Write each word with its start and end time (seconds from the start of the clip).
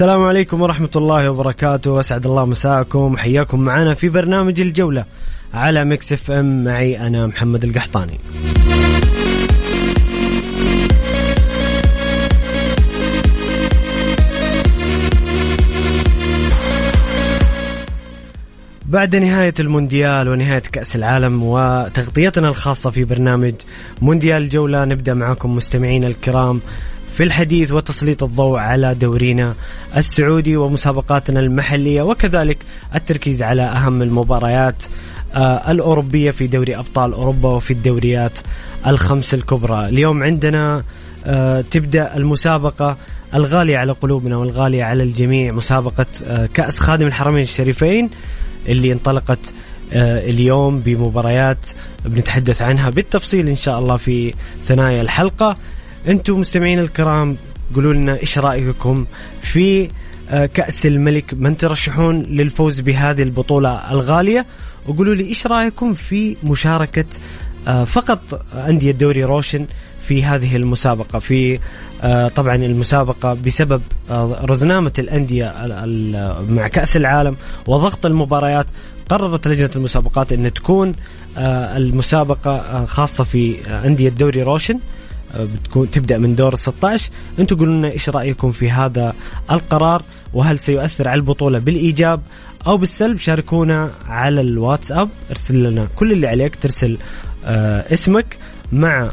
السلام 0.00 0.22
عليكم 0.24 0.62
ورحمة 0.62 0.90
الله 0.96 1.30
وبركاته. 1.30 2.00
أسعد 2.00 2.26
الله 2.26 2.44
مساءكم. 2.44 3.16
حياكم 3.16 3.60
معنا 3.60 3.94
في 3.94 4.08
برنامج 4.08 4.60
الجولة 4.60 5.04
على 5.54 5.84
Mix 5.84 6.12
FM. 6.12 6.64
معي 6.64 7.06
أنا 7.06 7.26
محمد 7.26 7.64
القحطاني. 7.64 8.20
بعد 18.86 19.16
نهاية 19.16 19.54
المونديال 19.60 20.28
ونهاية 20.28 20.62
كأس 20.72 20.96
العالم 20.96 21.42
وتغطيتنا 21.42 22.48
الخاصة 22.48 22.90
في 22.90 23.04
برنامج 23.04 23.54
مونديال 24.02 24.42
الجولة 24.42 24.84
نبدأ 24.84 25.14
معكم 25.14 25.56
مستمعينا 25.56 26.06
الكرام 26.06 26.60
في 27.20 27.26
الحديث 27.26 27.72
وتسليط 27.72 28.22
الضوء 28.22 28.58
على 28.58 28.94
دورينا 28.94 29.54
السعودي 29.96 30.56
ومسابقاتنا 30.56 31.40
المحلية 31.40 32.02
وكذلك 32.02 32.58
التركيز 32.94 33.42
على 33.42 33.62
أهم 33.62 34.02
المباريات 34.02 34.82
آه، 35.34 35.70
الأوروبية 35.70 36.30
في 36.30 36.46
دوري 36.46 36.76
أبطال 36.76 37.12
أوروبا 37.12 37.48
وفي 37.48 37.70
الدوريات 37.70 38.38
الخمس 38.86 39.34
الكبرى. 39.34 39.88
اليوم 39.88 40.22
عندنا 40.22 40.84
آه، 41.26 41.60
تبدأ 41.60 42.16
المسابقة 42.16 42.96
الغالية 43.34 43.78
على 43.78 43.92
قلوبنا 43.92 44.36
والغالية 44.36 44.84
على 44.84 45.02
الجميع 45.02 45.52
مسابقة 45.52 46.06
آه، 46.26 46.48
كأس 46.54 46.78
خادم 46.78 47.06
الحرمين 47.06 47.42
الشريفين 47.42 48.10
اللي 48.68 48.92
انطلقت 48.92 49.54
اليوم 49.92 50.80
بمباريات 50.80 51.66
بنتحدث 52.04 52.62
عنها 52.62 52.90
بالتفصيل 52.90 53.48
إن 53.48 53.56
شاء 53.56 53.78
الله 53.78 53.96
في 53.96 54.34
ثنايا 54.66 55.02
الحلقة. 55.02 55.56
أنتم 56.08 56.40
مستمعين 56.40 56.78
الكرام 56.78 57.36
قولوا 57.74 57.94
لنا 57.94 58.20
إيش 58.20 58.38
رأيكم 58.38 59.06
في 59.42 59.90
آه، 60.30 60.46
كأس 60.46 60.86
الملك؟ 60.86 61.34
من 61.34 61.56
ترشحون 61.56 62.22
للفوز 62.22 62.80
بهذه 62.80 63.22
البطولة 63.22 63.92
الغالية؟ 63.92 64.46
وقولوا 64.88 65.14
لي 65.14 65.24
إيش 65.24 65.46
رأيكم 65.46 65.94
في 65.94 66.36
مشاركة 66.44 67.04
آه، 67.68 67.84
فقط 67.84 68.46
أندية 68.54 68.90
دوري 68.92 69.24
روشن 69.24 69.66
في 70.08 70.24
هذه 70.24 70.56
المسابقة؟ 70.56 71.18
في 71.18 71.58
آه، 72.02 72.28
طبعا 72.28 72.54
المسابقة 72.54 73.34
بسبب 73.34 73.82
رزنامة 74.42 74.92
الأندية 74.98 75.54
مع 76.48 76.68
كأس 76.68 76.96
العالم 76.96 77.36
وضغط 77.66 78.06
المباريات 78.06 78.66
قررت 79.08 79.48
لجنة 79.48 79.70
المسابقات 79.76 80.32
أن 80.32 80.52
تكون 80.52 80.92
المسابقة 81.36 82.84
خاصة 82.84 83.24
في 83.24 83.56
أندية 83.70 84.08
دوري 84.08 84.42
روشن. 84.42 84.78
بتكون 85.38 85.90
تبدأ 85.90 86.18
من 86.18 86.34
دور 86.34 86.54
16 86.54 87.10
أنتم 87.38 87.56
قولوا 87.56 87.74
لنا 87.74 87.90
إيش 87.90 88.08
رأيكم 88.08 88.52
في 88.52 88.70
هذا 88.70 89.14
القرار 89.50 90.02
وهل 90.34 90.58
سيؤثر 90.58 91.08
على 91.08 91.18
البطولة 91.18 91.58
بالإيجاب 91.58 92.20
أو 92.66 92.76
بالسلب؟ 92.76 93.18
شاركونا 93.18 93.90
على 94.08 94.40
الواتساب 94.40 95.08
ارسل 95.30 95.62
لنا 95.62 95.86
كل 95.96 96.12
اللي 96.12 96.26
عليك 96.26 96.56
ترسل 96.56 96.98
آه 97.44 97.92
اسمك 97.92 98.36
مع 98.72 99.10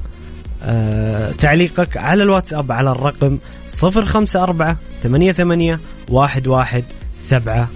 آه 0.63 1.31
تعليقك 1.31 1.97
على 1.97 2.23
الواتساب 2.23 2.71
على 2.71 2.91
الرقم 2.91 3.37
054 3.83 4.75
88 5.03 5.79
11 6.13 6.83
700 7.13 7.67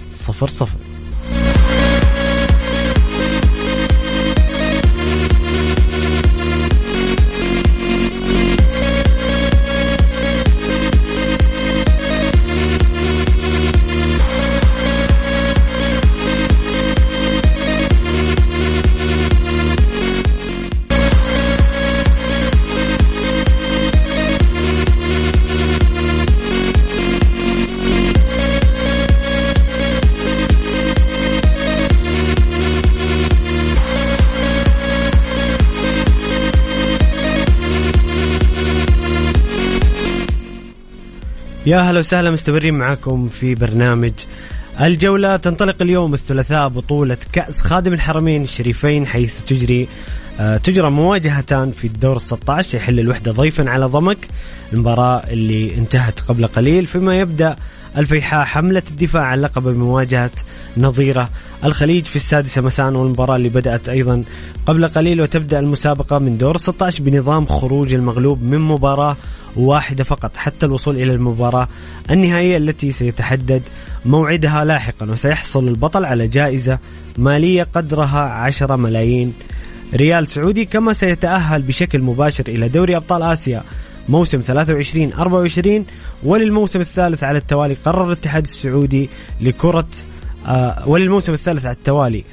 يا 41.66 41.80
هلا 41.80 41.98
وسهلا 41.98 42.30
مستمرين 42.30 42.74
معاكم 42.74 43.28
في 43.28 43.54
برنامج 43.54 44.12
الجولة. 44.80 45.36
تنطلق 45.36 45.82
اليوم 45.82 46.14
الثلاثاء 46.14 46.68
بطولة 46.68 47.16
كأس 47.32 47.62
خادم 47.62 47.92
الحرمين 47.92 48.42
الشريفين 48.42 49.06
حيث 49.06 49.42
تجري 49.44 49.88
آه، 50.40 50.56
تجرى 50.56 50.90
مواجهتان 50.90 51.70
في 51.70 51.86
الدور 51.86 52.18
16 52.18 52.76
يحل 52.78 53.00
الوحدة 53.00 53.32
ضيفا 53.32 53.70
على 53.70 53.86
ضمك. 53.86 54.18
المباراة 54.72 55.22
اللي 55.30 55.74
انتهت 55.74 56.20
قبل 56.20 56.46
قليل 56.46 56.86
فيما 56.86 57.20
يبدأ 57.20 57.56
الفيحاء 57.96 58.44
حملة 58.44 58.82
الدفاع 58.90 59.22
عن 59.22 59.40
لقب 59.40 59.62
بمواجهة 59.62 60.30
نظيرة 60.76 61.28
الخليج 61.64 62.04
في 62.04 62.16
السادسة 62.16 62.62
مساء 62.62 62.92
والمباراة 62.92 63.36
اللي 63.36 63.48
بدأت 63.48 63.88
أيضا 63.88 64.24
قبل 64.66 64.88
قليل 64.88 65.20
وتبدأ 65.20 65.58
المسابقة 65.58 66.18
من 66.18 66.38
دور 66.38 66.56
16 66.56 67.02
بنظام 67.02 67.46
خروج 67.46 67.94
المغلوب 67.94 68.42
من 68.42 68.58
مباراة 68.58 69.16
واحدة 69.56 70.04
فقط 70.04 70.36
حتى 70.36 70.66
الوصول 70.66 70.96
إلى 70.96 71.12
المباراة 71.12 71.68
النهائية 72.10 72.56
التي 72.56 72.92
سيتحدد 72.92 73.62
موعدها 74.06 74.64
لاحقا 74.64 75.10
وسيحصل 75.10 75.68
البطل 75.68 76.04
على 76.04 76.28
جائزة 76.28 76.78
مالية 77.18 77.62
قدرها 77.62 78.20
10 78.20 78.76
ملايين 78.76 79.34
ريال 79.94 80.28
سعودي 80.28 80.64
كما 80.64 80.92
سيتأهل 80.92 81.62
بشكل 81.62 82.00
مباشر 82.00 82.44
إلى 82.48 82.68
دوري 82.68 82.96
أبطال 82.96 83.22
آسيا 83.22 83.62
موسم 84.08 84.40
23 84.40 85.12
24 85.12 85.86
وللموسم 86.22 86.80
الثالث 86.80 87.24
على 87.24 87.38
التوالي 87.38 87.76
قرر 87.84 88.06
الاتحاد 88.06 88.42
السعودي 88.42 89.08
لكرة 89.40 89.88
آه 90.46 90.88
وللموسم 90.88 91.32
الثالث 91.32 91.66
على 91.66 91.74
التوالي 91.74 92.24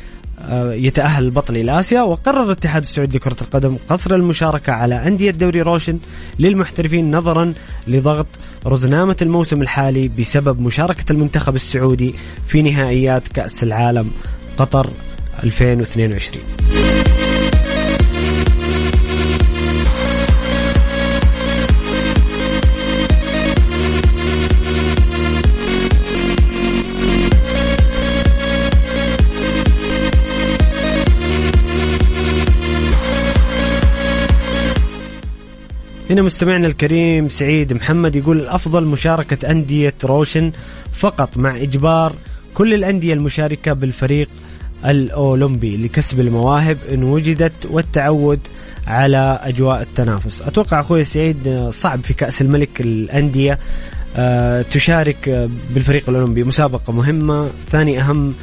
يتأهل 0.71 1.23
البطل 1.23 1.57
إلى 1.57 1.79
آسيا 1.79 2.01
وقرر 2.01 2.43
الاتحاد 2.43 2.81
السعودي 2.81 3.17
لكرة 3.17 3.35
القدم 3.41 3.77
قصر 3.89 4.15
المشاركة 4.15 4.73
على 4.73 5.07
أندية 5.07 5.31
دوري 5.31 5.61
روشن 5.61 5.99
للمحترفين 6.39 7.15
نظرا 7.15 7.53
لضغط 7.87 8.27
رزنامة 8.65 9.15
الموسم 9.21 9.61
الحالي 9.61 10.07
بسبب 10.07 10.61
مشاركة 10.61 11.11
المنتخب 11.11 11.55
السعودي 11.55 12.15
في 12.47 12.61
نهائيات 12.61 13.27
كأس 13.27 13.63
العالم 13.63 14.11
قطر 14.57 14.89
2022 15.43 16.68
هنا 36.09 36.21
مستمعنا 36.21 36.67
الكريم 36.67 37.29
سعيد 37.29 37.73
محمد 37.73 38.15
يقول 38.15 38.39
الافضل 38.39 38.85
مشاركة 38.85 39.51
أندية 39.51 39.93
روشن 40.03 40.51
فقط 40.93 41.37
مع 41.37 41.57
إجبار 41.57 42.13
كل 42.53 42.73
الأندية 42.73 43.13
المشاركة 43.13 43.73
بالفريق 43.73 44.29
الأولمبي 44.85 45.77
لكسب 45.77 46.19
المواهب 46.19 46.77
إن 46.93 47.03
وجدت 47.03 47.53
والتعود 47.69 48.39
على 48.87 49.39
أجواء 49.43 49.81
التنافس. 49.81 50.41
أتوقع 50.41 50.79
أخوي 50.79 51.03
سعيد 51.03 51.69
صعب 51.69 51.99
في 52.01 52.13
كأس 52.13 52.41
الملك 52.41 52.81
الأندية 52.81 53.59
آه، 54.17 54.61
تشارك 54.61 55.49
بالفريق 55.73 56.09
الأولمبي. 56.09 56.43
مسابقة 56.43 56.93
مهمة. 56.93 57.49
ثاني 57.71 57.99
أهم 58.01 58.33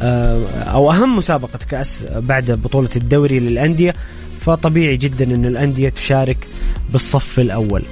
آه، 0.00 0.48
أو 0.48 0.92
أهم 0.92 1.16
مسابقة 1.16 1.58
كأس 1.70 2.04
بعد 2.16 2.50
بطولة 2.50 2.90
الدوري 2.96 3.40
للأندية. 3.40 3.94
فطبيعي 4.40 4.96
جدا 4.96 5.24
إن 5.34 5.44
الأندية 5.44 5.88
تشارك 5.88 6.36
بالصف 6.92 7.40
الأول. 7.40 7.82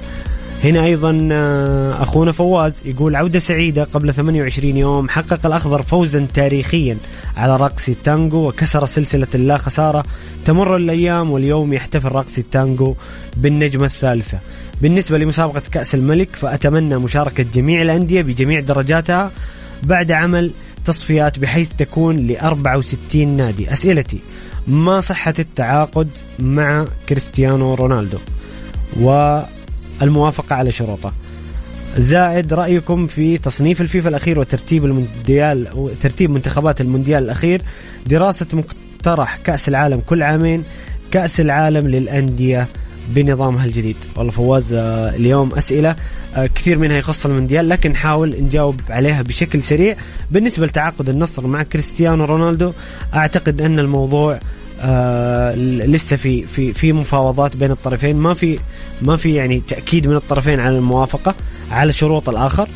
هنا 0.63 0.85
أيضا 0.85 1.29
آه، 1.31 2.03
أخونا 2.03 2.31
فواز 2.31 2.75
يقول 2.85 3.15
عودة 3.15 3.39
سعيدة 3.39 3.83
قبل 3.83 4.13
28 4.13 4.77
يوم 4.77 5.09
حقق 5.09 5.45
الأخضر 5.45 5.81
فوزا 5.81 6.27
تاريخيا 6.33 6.97
على 7.37 7.57
رقص 7.57 7.89
التانجو 7.89 8.47
وكسر 8.47 8.85
سلسلة 8.85 9.27
اللا 9.35 9.57
خسارة. 9.57 10.03
تمر 10.45 10.75
الأيام 10.75 11.31
واليوم 11.31 11.73
يحتفل 11.73 12.11
رقص 12.11 12.37
التانجو 12.37 12.95
بالنجمة 13.37 13.85
الثالثة. 13.85 14.39
بالنسبة 14.81 15.17
لمسابقة 15.17 15.61
كأس 15.71 15.95
الملك 15.95 16.29
فأتمنى 16.35 16.97
مشاركة 16.97 17.45
جميع 17.53 17.81
الأندية 17.81 18.21
بجميع 18.21 18.59
درجاتها 18.59 19.31
بعد 19.83 20.11
عمل 20.11 20.51
تصفيات 20.85 21.39
بحيث 21.39 21.69
تكون 21.77 22.15
ل 22.17 22.37
64 22.37 23.27
نادي. 23.27 23.73
أسئلتي 23.73 24.19
ما 24.67 24.99
صحة 24.99 25.33
التعاقد 25.39 26.09
مع 26.39 26.85
كريستيانو 27.09 27.73
رونالدو؟ 27.73 28.17
والموافقة 28.99 30.55
على 30.55 30.71
شروطه. 30.71 31.13
زائد 31.97 32.53
رأيكم 32.53 33.07
في 33.07 33.37
تصنيف 33.37 33.81
الفيفا 33.81 34.09
الأخير 34.09 34.39
وترتيب 34.39 34.85
المونديال 34.85 35.67
ترتيب 36.01 36.29
منتخبات 36.29 36.81
المونديال 36.81 37.23
الأخير. 37.23 37.61
دراسة 38.07 38.45
مقترح 38.53 39.37
كأس 39.37 39.69
العالم 39.69 40.01
كل 40.05 40.23
عامين 40.23 40.63
كأس 41.11 41.39
العالم 41.39 41.87
للأندية 41.87 42.67
بنظامها 43.09 43.65
الجديد. 43.65 43.95
والله 44.15 44.31
فواز 44.31 44.73
آه، 44.73 45.15
اليوم 45.15 45.53
أسئلة 45.53 45.95
آه، 46.35 46.45
كثير 46.45 46.77
منها 46.77 46.97
يخص 46.97 47.25
المونديال 47.25 47.69
لكن 47.69 47.91
نحاول 47.91 48.35
نجاوب 48.41 48.81
عليها 48.89 49.21
بشكل 49.21 49.63
سريع. 49.63 49.95
بالنسبة 50.31 50.65
لتعاقد 50.65 51.09
النصر 51.09 51.47
مع 51.47 51.63
كريستيانو 51.63 52.25
رونالدو 52.25 52.71
أعتقد 53.13 53.61
أن 53.61 53.79
الموضوع 53.79 54.39
آه 54.81 55.55
لسه 55.85 56.15
في 56.15 56.41
في 56.43 56.73
في 56.73 56.93
مفاوضات 56.93 57.55
بين 57.55 57.71
الطرفين. 57.71 58.15
ما 58.15 58.33
في 58.33 58.59
ما 59.01 59.17
في 59.17 59.33
يعني 59.33 59.61
تأكيد 59.67 60.07
من 60.07 60.15
الطرفين 60.15 60.59
على 60.59 60.77
الموافقة 60.77 61.35
على 61.71 61.91
شروط 61.91 62.29
الآخر. 62.29 62.67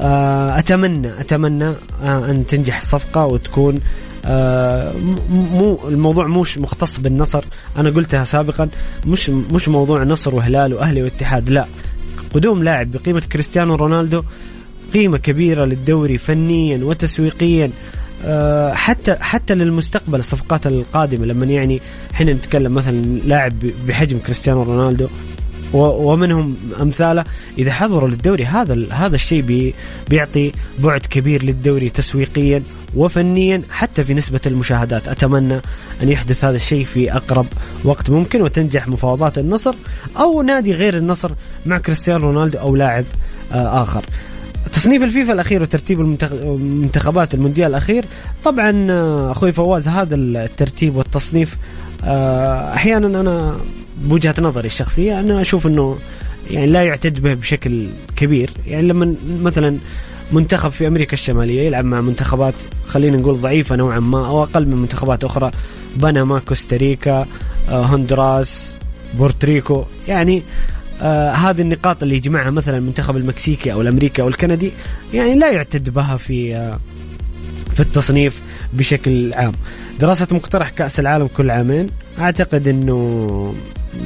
آه 0.00 0.58
اتمنى 0.58 1.20
أتمنى 1.20 1.74
آه 2.02 2.30
أن 2.30 2.46
تنجح 2.46 2.76
الصفقة 2.76 3.26
وتكون 3.26 3.80
آه 4.24 4.92
مو 5.30 5.78
الموضوع 5.88 6.26
مش 6.26 6.58
مختص 6.58 6.98
بالنصر. 7.00 7.44
أنا 7.76 7.90
قلتها 7.90 8.24
سابقا 8.24 8.68
مش 9.06 9.30
مش 9.30 9.68
موضوع 9.68 10.04
نصر 10.04 10.34
وهلال 10.34 10.74
وأهلي 10.74 11.02
واتحاد 11.02 11.50
لا. 11.50 11.66
قدوم 12.34 12.62
لاعب 12.62 12.92
بقيمة 12.92 13.20
كريستيانو 13.32 13.74
رونالدو 13.74 14.22
قيمة 14.94 15.18
كبيرة 15.18 15.64
للدوري 15.64 16.18
فنيا 16.18 16.84
وتسويقيا. 16.84 17.64
آه، 17.64 17.70
حتى 18.74 19.14
حتى 19.20 19.54
للمستقبل 19.54 20.18
الصفقات 20.18 20.66
القادمة 20.66 21.26
لما 21.26 21.46
يعني 21.46 21.80
إحنا 22.14 22.32
نتكلم 22.32 22.74
مثلا 22.74 23.00
لاعب 23.24 23.52
بحجم 23.86 24.18
كريستيانو 24.18 24.62
رونالدو 24.62 25.08
ومنهم 25.72 26.56
أمثالة 26.80 27.24
إذا 27.58 27.72
حضروا 27.72 28.08
للدوري 28.08 28.44
هذا 28.44 28.86
هذا 28.92 29.14
الشيء 29.14 29.72
بيعطي 30.08 30.52
بعد 30.78 31.00
كبير 31.00 31.42
للدوري 31.42 31.88
تسويقيا 31.88 32.62
وفنيا 32.94 33.62
حتى 33.70 34.04
في 34.04 34.14
نسبة 34.14 34.40
المشاهدات. 34.46 35.08
أتمنى 35.08 35.60
أن 36.02 36.08
يحدث 36.08 36.44
هذا 36.44 36.56
الشيء 36.56 36.84
في 36.84 37.12
أقرب 37.12 37.46
وقت 37.84 38.10
ممكن 38.10 38.42
وتنجح 38.42 38.88
مفاوضات 38.88 39.38
النصر 39.38 39.74
أو 40.16 40.42
نادي 40.42 40.72
غير 40.72 40.96
النصر 40.96 41.30
مع 41.66 41.78
كريستيانو 41.78 42.24
رونالدو 42.24 42.58
أو 42.58 42.76
لاعب 42.76 43.04
آه، 43.52 43.82
آخر. 43.82 44.04
تصنيف 44.72 45.02
الفيفا 45.02 45.32
الأخير 45.32 45.62
وترتيب 45.62 46.00
المنتخبات 46.00 47.34
المونديال 47.34 47.70
الأخير. 47.70 48.04
طبعا 48.44 48.86
آه، 48.90 49.32
أخوي 49.32 49.52
فواز 49.52 49.88
هذا 49.88 50.14
الترتيب 50.14 50.96
والتصنيف 50.96 51.56
آه، 52.04 52.74
أحيانا 52.74 53.20
أنا 53.20 53.56
بوجهة 54.04 54.34
نظري 54.38 54.66
الشخصية 54.66 55.20
أنا 55.20 55.40
أشوف 55.40 55.66
إنه 55.66 55.98
يعني 56.50 56.66
لا 56.66 56.82
يعتد 56.82 57.20
به 57.20 57.34
بشكل 57.34 57.86
كبير. 58.16 58.50
يعني 58.66 58.88
لما 58.88 59.14
مثلا 59.42 59.78
منتخب 60.32 60.70
في 60.70 60.86
أمريكا 60.86 61.12
الشمالية 61.12 61.62
يلعب 61.62 61.84
مع 61.84 62.00
منتخبات 62.00 62.54
خلينا 62.86 63.16
نقول 63.16 63.40
ضعيفة 63.40 63.76
نوعا 63.76 64.00
ما 64.00 64.26
أو 64.26 64.42
أقل 64.42 64.66
من 64.66 64.76
منتخبات 64.76 65.24
أخرى 65.24 65.50
بنما 65.96 66.38
كوستاريكا 66.38 67.26
آه، 67.70 67.82
هندوراس 67.82 68.74
بورتريكو 69.18 69.84
يعني 70.08 70.42
آه 71.00 71.32
هذه 71.32 71.60
النقاط 71.60 72.02
اللي 72.02 72.16
يجمعها 72.16 72.50
مثلا 72.50 72.78
المنتخب 72.78 73.16
المكسيكي 73.16 73.72
أو 73.72 73.80
الأمريكي 73.80 74.22
أو 74.22 74.28
الكندي 74.28 74.72
يعني 75.14 75.34
لا 75.34 75.50
يعتد 75.50 75.90
بها 75.90 76.16
في 76.16 76.56
آه 76.56 76.78
في 77.74 77.80
التصنيف 77.80 78.40
بشكل 78.72 79.34
عام. 79.34 79.52
دراسة 80.00 80.26
مقترح 80.30 80.70
كأس 80.70 81.00
العالم 81.00 81.28
كل 81.36 81.50
عامين. 81.50 81.88
أعتقد 82.18 82.68
أنه 82.68 83.54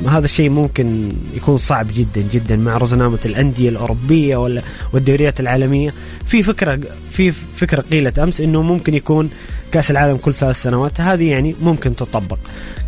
هذا 0.09 0.25
الشيء 0.25 0.51
ممكن 0.51 1.13
يكون 1.37 1.59
صعب 1.59 1.87
جدا 1.95 2.29
جدا 2.33 2.57
مع 2.57 2.77
رزنامة 2.77 3.19
الأندية 3.27 3.69
الأوروبية 3.69 4.61
والدوريات 4.93 5.41
العالمية. 5.41 5.95
في 6.27 6.43
فكرة 6.43 6.81
في 7.11 7.33
فكرة 7.33 7.81
قيلت 7.93 8.19
أمس 8.19 8.41
أنه 8.41 8.63
ممكن 8.63 8.95
يكون 8.95 9.31
كأس 9.73 9.91
العالم 9.91 10.17
كل 10.17 10.35
ثلاث 10.35 10.63
سنوات. 10.63 11.01
هذه 11.01 11.31
يعني 11.31 11.55
ممكن 11.63 11.97
تطبق. 11.97 12.39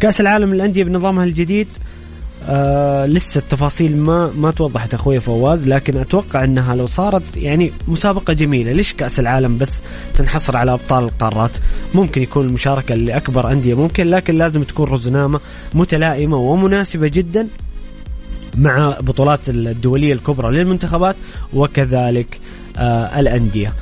كأس 0.01 0.21
العالم 0.21 0.53
الأندية 0.53 0.85
بنظامها 0.85 1.25
الجديد 1.25 1.69
آه 1.69 1.96
لسه 3.07 3.39
التفاصيل 3.39 3.97
ما 3.97 4.31
ما 4.37 4.51
توضحت 4.51 4.95
أخوي 4.95 5.21
فواز 5.21 5.69
لكن 5.69 5.97
أتوقع 5.97 6.45
إنها 6.45 6.75
لو 6.77 6.87
صارت 6.87 7.37
يعني 7.37 7.73
مسابقة 7.89 8.33
جميلة. 8.33 8.73
ليش 8.73 8.93
كأس 8.93 9.21
العالم 9.21 9.59
بس 9.59 9.81
تنحصر 10.15 10.57
على 10.57 10.73
أبطال 10.73 11.05
القارات؟ 11.05 11.51
ممكن 11.95 12.23
يكون 12.23 12.47
المشاركة 12.47 12.95
لأكبر 12.95 13.53
أندية 13.53 13.75
ممكن 13.75 14.07
لكن 14.07 14.35
لازم 14.39 14.63
تكون 14.63 14.89
رزنامة 14.89 15.41
متلائمة 15.75 16.37
ومناسبة 16.37 17.09
جدا 17.09 17.49
مع 18.59 18.97
بطولات 19.01 19.49
الدولية 19.49 20.13
الكبرى 20.13 20.57
للمنتخبات 20.57 21.17
وكذلك 21.55 22.41
آه 22.77 23.21
الأندية. 23.21 23.73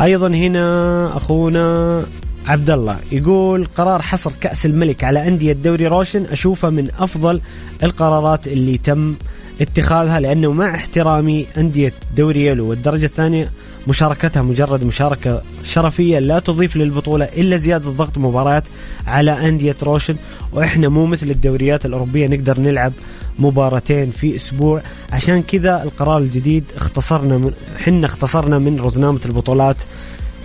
أيضا 0.00 0.28
هنا 0.28 1.16
أخونا 1.16 2.04
عبد 2.46 2.70
الله 2.70 2.98
يقول 3.12 3.64
قرار 3.64 4.02
حصر 4.02 4.32
كأس 4.40 4.66
الملك 4.66 5.04
على 5.04 5.28
أندية 5.28 5.52
دوري 5.52 5.86
روشن 5.86 6.24
أشوفه 6.24 6.70
من 6.70 6.88
أفضل 6.98 7.40
القرارات 7.82 8.48
اللي 8.48 8.78
تم 8.78 9.14
اتخاذها 9.60 10.20
لأنه 10.20 10.52
مع 10.52 10.74
احترامي 10.74 11.46
أندية 11.56 11.92
دوري 12.16 12.46
يلو 12.46 12.70
والدرجة 12.70 13.06
الثانية 13.06 13.50
مشاركتها 13.88 14.42
مجرد 14.42 14.84
مشاركة 14.84 15.42
شرفية 15.64 16.18
لا 16.18 16.38
تضيف 16.38 16.76
للبطولة 16.76 17.24
إلا 17.24 17.56
زيادة 17.56 17.90
ضغط 17.90 18.18
مباريات 18.18 18.64
على 19.06 19.48
أندية 19.48 19.76
روشن 19.82 20.16
وإحنا 20.52 20.88
مو 20.88 21.06
مثل 21.06 21.30
الدوريات 21.30 21.86
الأوروبية 21.86 22.26
نقدر 22.26 22.60
نلعب 22.60 22.92
مباراتين 23.38 24.10
في 24.10 24.36
أسبوع. 24.36 24.82
عشان 25.12 25.42
كذا 25.42 25.82
القرار 25.82 26.18
الجديد 26.18 26.64
اختصرنا 26.76 27.38
من 27.38 27.52
حنا 27.84 28.06
اختصرنا 28.06 28.58
من 28.58 28.80
رزنامة 28.80 29.20
البطولات 29.26 29.76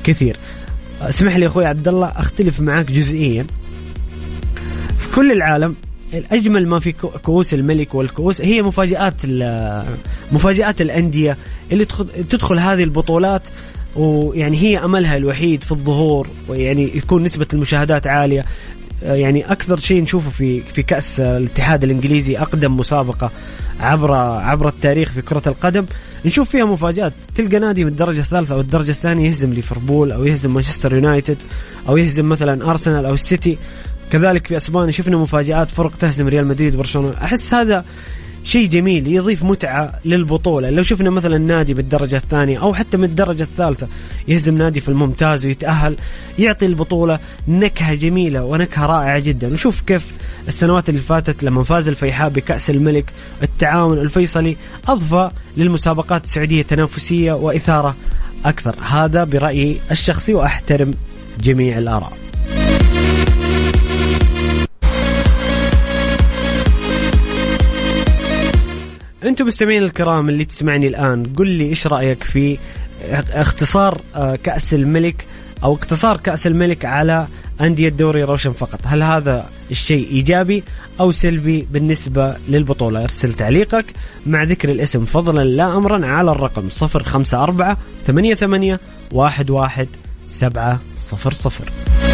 كثير. 0.03 0.37
اسمح 1.01 1.35
لي 1.35 1.47
أخوي 1.47 1.65
عبد 1.65 1.87
الله 1.87 2.07
اختلف 2.07 2.59
معك 2.59 2.91
جزئيا. 2.91 3.45
في 4.99 5.15
كل 5.15 5.31
العالم 5.31 5.75
الأجمل 6.13 6.67
ما 6.67 6.79
في 6.79 6.91
كؤوس 7.23 7.53
الملك 7.53 7.95
والكؤوس 7.95 8.41
هي 8.41 8.61
مفاجآت 8.61 9.21
مفاجآت 10.31 10.81
الأندية 10.81 11.37
اللي 11.71 11.85
تدخل 12.29 12.59
هذه 12.59 12.83
البطولات 12.83 13.47
ويعني 13.95 14.57
هي 14.57 14.77
أملها 14.77 15.17
الوحيد 15.17 15.63
في 15.63 15.71
الظهور 15.71 16.27
ويعني 16.47 16.97
يكون 16.97 17.23
نسبة 17.23 17.47
المشاهدات 17.53 18.07
عالية. 18.07 18.45
يعني 19.01 19.51
أكثر 19.51 19.79
شيء 19.79 20.01
نشوفه 20.01 20.29
في 20.29 20.61
في 20.61 20.83
كأس 20.83 21.19
الاتحاد 21.19 21.83
الإنجليزي 21.83 22.37
أقدم 22.37 22.77
مسابقة 22.77 23.31
عبر 23.79 24.13
عبر 24.13 24.67
التاريخ 24.67 25.11
في 25.11 25.21
كرة 25.21 25.41
القدم. 25.47 25.85
نشوف 26.27 26.49
فيها 26.49 26.65
مفاجآت. 26.65 27.13
تلقى 27.35 27.59
نادي 27.59 27.85
من 27.85 27.91
الدرجة 27.91 28.19
الثالثة 28.19 28.55
أو 28.55 28.59
الدرجة 28.59 28.91
الثانية 28.91 29.27
يهزم 29.27 29.53
ليفربول 29.53 30.11
أو 30.11 30.25
يهزم 30.25 30.53
مانشستر 30.53 30.93
يونايتد 30.95 31.37
أو 31.87 31.97
يهزم 31.97 32.29
مثلا 32.29 32.71
أرسنال 32.71 33.05
أو 33.05 33.13
السيتي. 33.13 33.57
كذلك 34.11 34.47
في 34.47 34.57
أسبانيا 34.57 34.91
شفنا 34.91 35.17
مفاجآت 35.17 35.69
فرق 35.71 35.91
تهزم 35.95 36.27
ريال 36.27 36.47
مدريد 36.47 36.75
وبرشلونة. 36.75 37.13
أحس 37.23 37.53
هذا 37.53 37.85
شيء 38.43 38.67
جميل 38.67 39.07
يضيف 39.07 39.43
متعة 39.43 39.93
للبطولة. 40.05 40.69
لو 40.69 40.81
شفنا 40.81 41.09
مثلا 41.09 41.37
نادي 41.37 41.73
بالدرجة 41.73 42.15
الثانية 42.15 42.61
أو 42.61 42.73
حتى 42.73 42.97
من 42.97 43.03
الدرجة 43.03 43.43
الثالثة 43.43 43.87
يهزم 44.27 44.57
نادي 44.57 44.81
في 44.81 44.89
الممتاز 44.89 45.45
ويتأهل 45.45 45.95
يعطي 46.39 46.65
البطولة 46.65 47.19
نكهة 47.47 47.93
جميلة 47.93 48.43
ونكهة 48.43 48.85
رائعة 48.85 49.19
جدا. 49.19 49.49
نشوف 49.49 49.81
كيف 49.81 50.11
السنوات 50.47 50.89
اللي 50.89 51.01
فاتت 51.01 51.43
لما 51.43 51.63
فاز 51.63 51.87
الفيحاء 51.87 52.29
بكأس 52.29 52.69
الملك 52.69 53.05
التعاون 53.43 53.97
الفيصلي 53.97 54.57
أضفى 54.87 55.29
للمسابقات 55.57 56.23
السعودية 56.23 56.61
تنافسية 56.61 57.31
وإثارة 57.33 57.95
أكثر. 58.45 58.75
هذا 58.81 59.23
برأيي 59.23 59.77
الشخصي 59.91 60.33
وأحترم 60.33 60.93
جميع 61.39 61.77
الآراء. 61.77 62.26
أنتم 69.27 69.45
مستمعين 69.45 69.83
الكرام 69.83 70.29
اللي 70.29 70.45
تسمعني 70.45 70.87
الآن 70.87 71.25
قل 71.35 71.49
لي 71.49 71.69
إيش 71.69 71.87
رأيك 71.87 72.23
في 72.23 72.57
اختصار 73.31 74.01
آه، 74.15 74.35
كأس 74.43 74.73
الملك 74.73 75.25
أو 75.63 75.73
اقتصار 75.73 76.17
كأس 76.17 76.47
الملك 76.47 76.85
على 76.85 77.27
أندية 77.61 77.87
الدوري 77.87 78.23
روشن 78.23 78.51
فقط؟ 78.51 78.79
هل 78.85 79.03
هذا 79.03 79.49
الشيء 79.71 80.11
إيجابي 80.11 80.63
أو 80.99 81.11
سلبي 81.11 81.67
بالنسبة 81.71 82.35
للبطولة؟ 82.49 83.03
أرسل 83.03 83.33
تعليقك 83.33 83.85
مع 84.25 84.43
ذكر 84.43 84.69
الاسم. 84.69 85.05
فضلا 85.05 85.43
لا 85.43 85.77
امرا 85.77 86.05
على 86.05 86.31
الرقم 86.31 86.69
054 86.81 87.75
88 88.05 88.77
11 89.15 89.87
700 90.27 92.06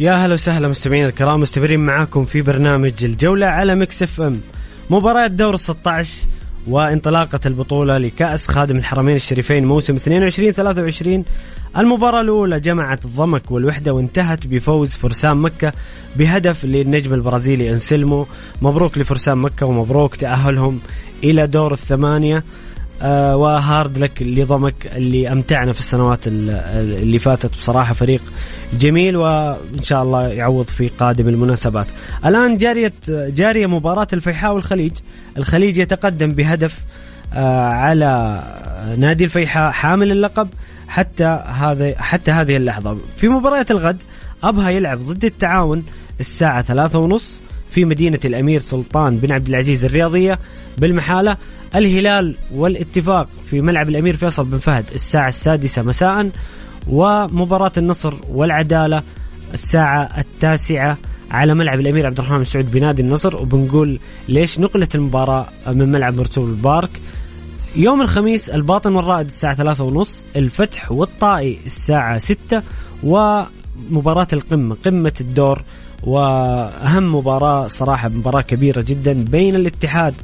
يا 0.00 0.12
هلا 0.12 0.34
وسهلا 0.34 0.68
مستمعينا 0.68 1.08
الكرام 1.08 1.40
مستمرين 1.40 1.80
معاكم 1.80 2.24
في 2.24 2.42
برنامج 2.42 2.92
الجولة 3.02 3.46
على 3.46 3.74
Mix 3.74 4.02
FM. 4.02 4.40
مباراة 4.90 5.26
دور 5.26 5.54
ال 5.54 5.60
16 5.60 6.12
وانطلاقة 6.66 7.40
البطولة 7.46 7.98
لكأس 7.98 8.48
خادم 8.48 8.76
الحرمين 8.76 9.16
الشريفين 9.16 9.66
موسم 9.66 9.96
22 9.96 10.52
23 10.52 11.24
المباراة 11.78 12.20
الأولى 12.20 12.60
جمعت 12.60 13.04
ضمك 13.04 13.50
والوحدة 13.50 13.92
وانتهت 13.94 14.46
بفوز 14.46 14.94
فرسان 14.94 15.36
مكة 15.36 15.72
بهدف 16.16 16.64
للنجم 16.64 17.14
البرازيلي 17.14 17.72
أنسلمو. 17.72 18.26
مبروك 18.62 18.98
لفرسان 18.98 19.38
مكة 19.38 19.66
ومبروك 19.66 20.16
تأهلهم 20.16 20.80
إلى 21.24 21.46
دور 21.46 21.72
الثمانية. 21.72 22.44
و 23.02 23.98
hard 23.98 24.22
luck 24.22 24.44
لضمك 24.44 24.74
اللي 24.96 25.32
أمتعنا 25.32 25.72
في 25.72 25.80
السنوات 25.80 26.26
اللي 26.26 27.18
فاتت 27.18 27.50
بصراحة 27.58 27.94
فريق 27.94 28.22
جميل 28.80 29.16
وإن 29.16 29.82
شاء 29.82 30.02
الله 30.02 30.28
يعوض 30.28 30.66
في 30.66 30.88
قادم 30.88 31.28
المناسبات. 31.28 31.86
الآن 32.26 32.56
جاريه 32.56 32.92
جارية 33.08 33.66
مباراة 33.66 34.08
الفيحاء 34.12 34.54
والخليج، 34.54 34.92
الخليج 35.36 35.76
يتقدم 35.76 36.32
بهدف 36.32 36.78
آه 37.34 37.68
على 37.68 38.42
نادي 38.98 39.24
الفيحاء 39.24 39.70
حامل 39.70 40.12
اللقب 40.12 40.48
حتى 40.88 41.24
هذا 41.46 41.94
حتى 41.98 42.30
هذه 42.30 42.56
اللحظة. 42.56 42.96
في 43.16 43.28
مباراه 43.28 43.66
الغد 43.70 44.02
أبها 44.42 44.70
يلعب 44.70 44.98
ضد 44.98 45.24
التعاون 45.24 45.84
الساعة 46.20 46.62
ثلاثة 46.62 46.98
ونص 46.98 47.40
في 47.70 47.84
مدينة 47.84 48.20
الأمير 48.24 48.60
سلطان 48.60 49.16
بن 49.16 49.32
عبد 49.32 49.48
العزيز 49.48 49.84
الرياضية 49.84 50.38
بالمحالة 50.78 51.36
الهلال 51.74 52.36
والاتفاق 52.54 53.28
في 53.50 53.60
ملعب 53.60 53.88
الأمير 53.88 54.16
فيصل 54.16 54.44
بن 54.44 54.58
فهد 54.58 54.84
الساعة 54.94 55.28
السادسة 55.28 55.82
مساء 55.82 56.30
ومباراة 56.88 57.72
النصر 57.76 58.14
والعدالة 58.30 59.02
الساعة 59.54 60.08
التاسعة 60.18 60.96
على 61.30 61.54
ملعب 61.54 61.80
الأمير 61.80 62.06
عبد 62.06 62.18
الرحمن 62.18 62.38
بن 62.38 62.44
سعود 62.44 62.70
بنادي 62.70 63.02
النصر. 63.02 63.36
وبنقول 63.36 64.00
ليش 64.28 64.60
نقلت 64.60 64.94
المباراة 64.94 65.46
من 65.66 65.92
ملعب 65.92 66.14
مرسول 66.14 66.50
البارك؟ 66.50 66.90
يوم 67.76 68.00
الخميس 68.00 68.50
الباطن 68.50 68.94
والرائد 68.94 69.26
الساعة 69.26 69.54
ثلاثة 69.54 69.84
ونص 69.84 70.24
الفتح 70.36 70.92
والطائي 70.92 71.58
الساعة 71.66 72.18
ستة 72.18 72.62
ومباراة 73.02 74.26
القمة 74.32 74.76
قمة 74.84 75.12
الدور 75.20 75.62
وأهم 76.02 77.14
مباراة 77.14 77.66
صراحة 77.66 78.08
مباراة 78.08 78.40
كبيرة 78.40 78.80
جدا 78.80 79.24
بين 79.24 79.54
الاتحاد 79.54 80.14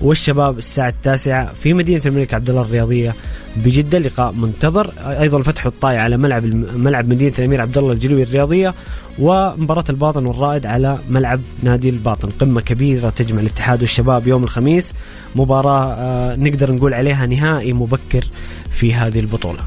والشباب 0.00 0.58
الساعة 0.58 0.88
التاسعة 0.88 1.52
في 1.52 1.72
مدينة 1.72 2.02
الملك 2.06 2.34
عبد 2.34 2.50
الله 2.50 2.62
الرياضية. 2.62 3.14
بجدة 3.56 3.98
لقاء 3.98 4.32
منتظر 4.32 4.92
أيضا 4.98 5.38
الفتح 5.38 5.66
الطائي 5.66 5.98
على 5.98 6.16
ملعب 6.16 6.44
ملعب 6.76 7.08
مدينة 7.08 7.32
الأمير 7.38 7.60
عبد 7.60 7.78
الله 7.78 7.92
الجلوي 7.92 8.22
الرياضية 8.22 8.74
ومباراة 9.18 9.84
الباطن 9.90 10.26
والرائد 10.26 10.66
على 10.66 10.98
ملعب 11.10 11.40
نادي 11.62 11.88
الباطن. 11.88 12.30
قمة 12.40 12.60
كبيرة 12.60 13.10
تجمع 13.10 13.40
الاتحاد 13.40 13.80
والشباب 13.80 14.26
يوم 14.26 14.44
الخميس. 14.44 14.92
مباراة 15.36 15.94
آه، 15.98 16.36
نقدر 16.36 16.72
نقول 16.72 16.94
عليها 16.94 17.26
نهائي 17.26 17.72
مبكر 17.72 18.24
في 18.70 18.94
هذه 18.94 19.20
البطولة. 19.20 19.60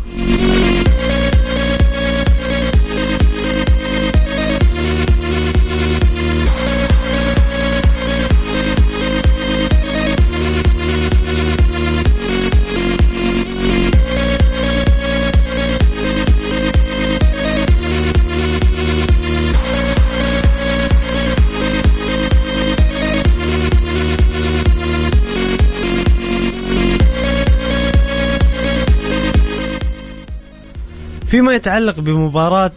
فيما 31.35 31.53
يتعلق 31.53 31.99
بمباراة 31.99 32.71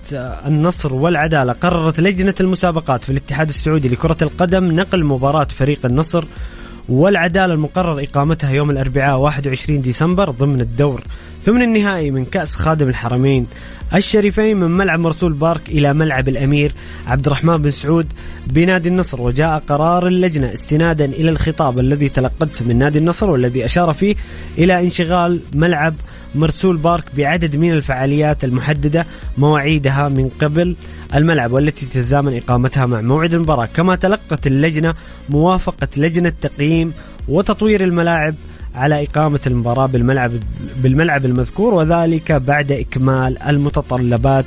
النصر 0.47 0.95
والعدالة 0.95 1.53
قررت 1.53 2.01
لجنة 2.01 2.35
المسابقات 2.41 3.05
في 3.05 3.11
الاتحاد 3.11 3.49
السعودي 3.49 3.89
لكرة 3.89 4.17
القدم 4.23 4.73
نقل 4.73 5.05
مباراة 5.05 5.45
فريق 5.45 5.87
النصر 5.87 6.25
والعدالة 6.89 7.55
المقرر 7.55 8.03
إقامتها 8.03 8.51
يوم 8.51 8.71
الأربعاء 8.71 9.19
21 9.19 9.81
ديسمبر 9.81 10.31
ضمن 10.31 10.61
الدور. 10.61 11.03
ثمن 11.45 11.63
النهائي 11.63 12.11
من 12.11 12.25
كأس 12.25 12.57
خادم 12.57 12.89
الحرمين. 12.89 13.47
الشريفين 13.95 14.57
من 14.57 14.71
ملعب 14.71 15.01
مرسول 15.01 15.33
بارك 15.33 15.69
إلى 15.69 15.93
ملعب 15.93 16.29
الأمير 16.29 16.73
عبد 17.07 17.27
الرحمن 17.27 17.57
بن 17.57 17.71
سعود 17.71 18.07
بنادي 18.47 18.89
النصر 18.89 19.21
وجاء 19.21 19.63
قرار 19.69 20.07
اللجنة 20.07 20.53
استنادا 20.53 21.05
إلى 21.05 21.31
الخطاب 21.31 21.79
الذي 21.79 22.09
تلقته 22.09 22.65
من 22.65 22.79
نادي 22.79 22.99
النصر 22.99 23.31
والذي 23.31 23.65
أشار 23.65 23.93
فيه 23.93 24.15
إلى 24.59 24.81
انشغال 24.81 25.41
ملعب 25.55 25.95
مرسول 26.35 26.77
بارك 26.77 27.05
بعدد 27.17 27.57
من 27.57 27.73
الفعاليات 27.73 28.45
المحددة 28.45 29.07
مواعيدها 29.39 30.09
من 30.09 30.31
قبل 30.41 30.77
الملعب 31.15 31.53
والتي 31.53 31.87
تتزامن 31.87 32.37
إقامتها 32.37 32.87
مع 32.87 33.01
موعد 33.01 33.35
المباراة. 33.35 33.69
كما 33.75 33.97
تلقت 33.97 34.47
اللجنة 34.47 34.95
موافقة 35.29 35.89
لجنة 35.97 36.33
تقييم 36.41 36.93
وتطوير 37.29 37.85
الملاعب 37.85 38.35
على 38.75 39.05
إقامة 39.05 39.41
المباراة 39.47 39.87
بالملعب 39.87 40.31
بالملعب 40.77 41.25
المذكور 41.25 41.75
وذلك 41.75 42.33
بعد 42.33 42.73
إكمال 42.73 43.43
المتطلبات 43.43 44.47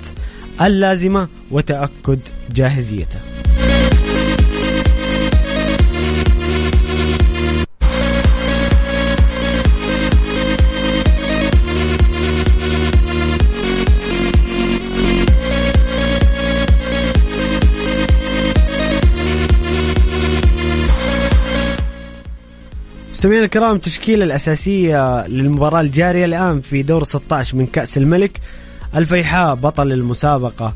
اللازمة 0.61 1.27
وتأكد 1.51 2.19
جاهزيته. 2.51 3.19
مستمعينا 23.21 23.45
الكرام 23.45 23.75
التشكيلة 23.75 24.23
الأساسية 24.23 25.27
للمباراة 25.27 25.81
الجارية 25.81 26.25
الآن 26.25 26.61
في 26.61 26.83
دور 26.83 27.03
16 27.03 27.57
من 27.57 27.65
كأس 27.65 27.97
الملك 27.97 28.39
الفيحاء 28.95 29.55
بطل 29.55 29.91
المسابقة 29.91 30.73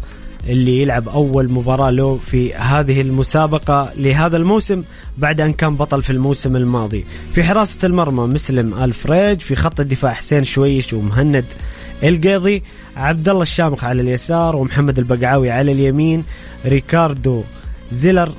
اللي 0.47 0.81
يلعب 0.81 1.09
أول 1.09 1.51
مباراة 1.51 1.89
له 1.89 2.15
في 2.15 2.53
هذه 2.53 3.01
المسابقة 3.01 3.91
لهذا 3.97 4.37
الموسم 4.37 4.83
بعد 5.17 5.41
أن 5.41 5.53
كان 5.53 5.75
بطل 5.75 6.01
في 6.01 6.09
الموسم 6.09 6.55
الماضي. 6.55 7.05
في 7.33 7.43
حراسة 7.43 7.77
المرمى 7.83 8.33
مسلم 8.33 8.83
ألفريج 8.83 9.39
في 9.39 9.55
خط 9.55 9.79
الدفاع 9.79 10.13
حسين 10.13 10.43
شويش 10.43 10.93
ومهند 10.93 11.45
القيضي 12.03 12.63
عبد 12.97 13.29
الله 13.29 13.41
الشامخ 13.41 13.83
على 13.83 14.01
اليسار 14.01 14.55
ومحمد 14.55 14.99
البقعاوي 14.99 15.51
على 15.51 15.71
اليمين 15.71 16.23
ريكاردو 16.65 17.43
زيلر 17.91 18.31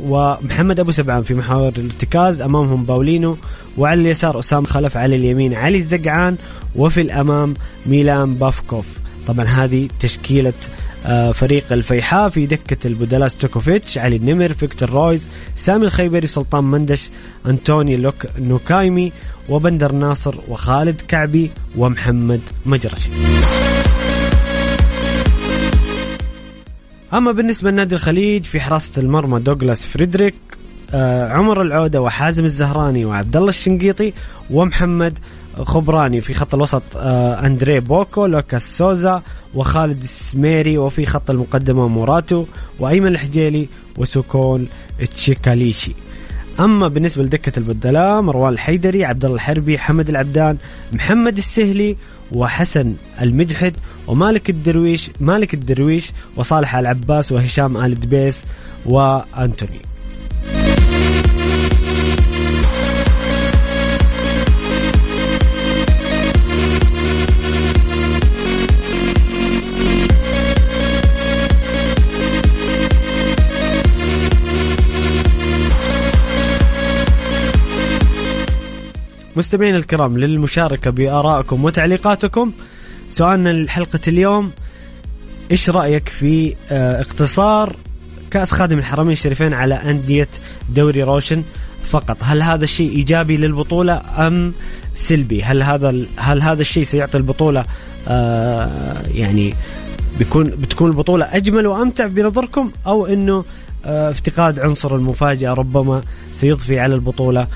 ومحمد 0.00 0.80
أبو 0.80 0.90
سبعان 0.90 1.22
في 1.22 1.34
محاور 1.34 1.72
الارتكاز 1.76 2.40
أمامهم 2.40 2.84
باولينو 2.84 3.36
وعلى 3.78 4.00
اليسار 4.00 4.38
أسامة 4.38 4.66
خلف 4.66 4.96
على 4.96 5.16
اليمين 5.16 5.54
علي 5.54 5.78
الزقعان 5.78 6.36
وفي 6.76 7.00
الأمام 7.00 7.54
ميلان 7.86 8.34
بافكوف. 8.34 8.86
طبعا 9.26 9.44
هذه 9.44 9.88
تشكيلة 10.00 10.52
آه، 11.06 11.32
فريق 11.32 11.72
الفيحاء 11.72 12.28
في 12.28 12.46
دكة 12.46 12.86
البدلاء 12.86 13.28
ستوكوفيتش 13.28 13.98
علي 13.98 14.16
النمر 14.16 14.52
فيكتور 14.52 14.90
رويز 14.90 15.26
سامي 15.56 15.86
الخيبري 15.86 16.26
سلطان 16.26 16.64
مندش 16.64 17.10
أنتوني 17.46 17.96
لوك 17.96 18.26
نوكايمي 18.38 19.12
وبندر 19.48 19.92
ناصر 19.92 20.34
وخالد 20.48 21.00
كعبي 21.08 21.50
ومحمد 21.76 22.40
مجرشي. 22.66 23.10
أما 27.14 27.32
بالنسبة 27.32 27.70
لنادي 27.70 27.94
الخليج 27.94 28.44
في 28.44 28.60
حراسة 28.60 29.02
المرمى 29.02 29.40
دوغلاس 29.40 29.86
فريدريك 29.86 30.34
آه 30.94 31.32
عمر 31.32 31.62
العودة 31.62 32.02
وحازم 32.02 32.44
الزهراني 32.44 33.04
وعبد 33.04 33.36
الله 33.36 33.48
الشنقيطي 33.48 34.12
ومحمد 34.50 35.18
خبراني. 35.62 36.20
في 36.20 36.34
خط 36.34 36.54
الوسط 36.54 36.82
آه 36.96 37.46
أندري 37.46 37.80
بوكو 37.80 38.26
لوكاس 38.26 38.76
سوزا 38.78 39.22
وخالد 39.54 40.02
السميري. 40.02 40.78
وفي 40.78 41.06
خط 41.06 41.30
المقدمة 41.30 41.88
موراتو 41.88 42.44
وأيمن 42.78 43.06
الحجيلي 43.06 43.68
وسكون 43.96 44.68
تشيكاليشي. 45.14 45.92
أما 46.60 46.88
بالنسبة 46.88 47.22
لدكة 47.22 47.58
البدلاء 47.58 48.20
مروان 48.20 48.52
الحيدري 48.52 49.04
عبد 49.04 49.24
الله 49.24 49.36
الحربي 49.36 49.78
حمد 49.78 50.08
العبدان 50.08 50.56
محمد 50.92 51.38
السهلي 51.38 51.96
وحسن 52.32 52.94
المجحد 53.20 53.72
ومالك 54.06 54.50
الدرويش 54.50 55.10
مالك 55.20 55.54
الدرويش 55.54 56.10
وصالح 56.36 56.76
العباس 56.76 57.32
وهشام 57.32 57.76
آل 57.76 58.00
دبيس 58.00 58.44
وأنتوني. 58.86 59.80
مستمعين 79.36 79.74
الكرام 79.74 80.18
للمشاركة 80.18 80.90
بآرائكم 80.90 81.64
وتعليقاتكم. 81.64 82.52
سؤالنا 83.10 83.48
لحلقة 83.48 84.00
اليوم 84.08 84.50
إيش 85.50 85.70
رأيك 85.70 86.08
في 86.08 86.54
آه 86.70 87.00
اقتصار 87.00 87.76
كأس 88.30 88.52
خادم 88.52 88.78
الحرمين 88.78 89.12
الشريفين 89.12 89.54
على 89.54 89.74
أندية 89.74 90.28
دوري 90.68 91.02
روشن 91.02 91.42
فقط؟ 91.90 92.16
هل 92.22 92.42
هذا 92.42 92.64
الشيء 92.64 92.90
إيجابي 92.90 93.36
للبطولة 93.36 94.02
أم 94.26 94.52
سلبي؟ 94.94 95.42
هل 95.42 95.62
هذا 95.62 96.04
هل 96.16 96.42
هذا 96.42 96.60
الشيء 96.60 96.82
سيعطي 96.82 97.18
البطولة 97.18 97.64
آه 98.08 99.02
يعني 99.14 99.54
بيكون 100.18 100.44
بتكون 100.44 100.90
البطولة 100.90 101.24
أجمل 101.36 101.66
وأمتع 101.66 102.06
بنظركم 102.06 102.70
أو 102.86 103.06
أنه 103.06 103.44
آه، 103.86 104.10
افتقاد 104.10 104.60
عنصر 104.60 104.96
المفاجأة 104.96 105.54
ربما 105.54 106.02
سيضفي 106.32 106.78
على 106.78 106.94
البطولة 106.94 107.40
آه، 107.40 107.46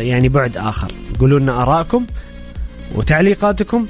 يعني 0.00 0.28
بعد 0.28 0.56
آخر. 0.56 0.92
قولوا 1.20 1.38
لنا 1.38 1.62
آراءكم 1.62 2.06
وتعليقاتكم 2.94 3.86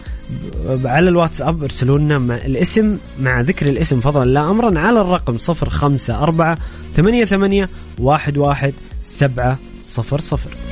على 0.85 1.09
الواتساب 1.09 1.63
ارسلوا 1.63 1.99
لنا 1.99 2.17
الاسم 2.17 2.99
مع 3.21 3.41
ذكر 3.41 3.69
الاسم 3.69 4.01
فضلا 4.01 4.25
لا 4.31 4.51
امرا 4.51 4.79
على 4.79 5.01
الرقم 5.01 5.37
054 5.49 6.57
88 6.97 7.69
11 8.09 8.73
700 9.03 10.70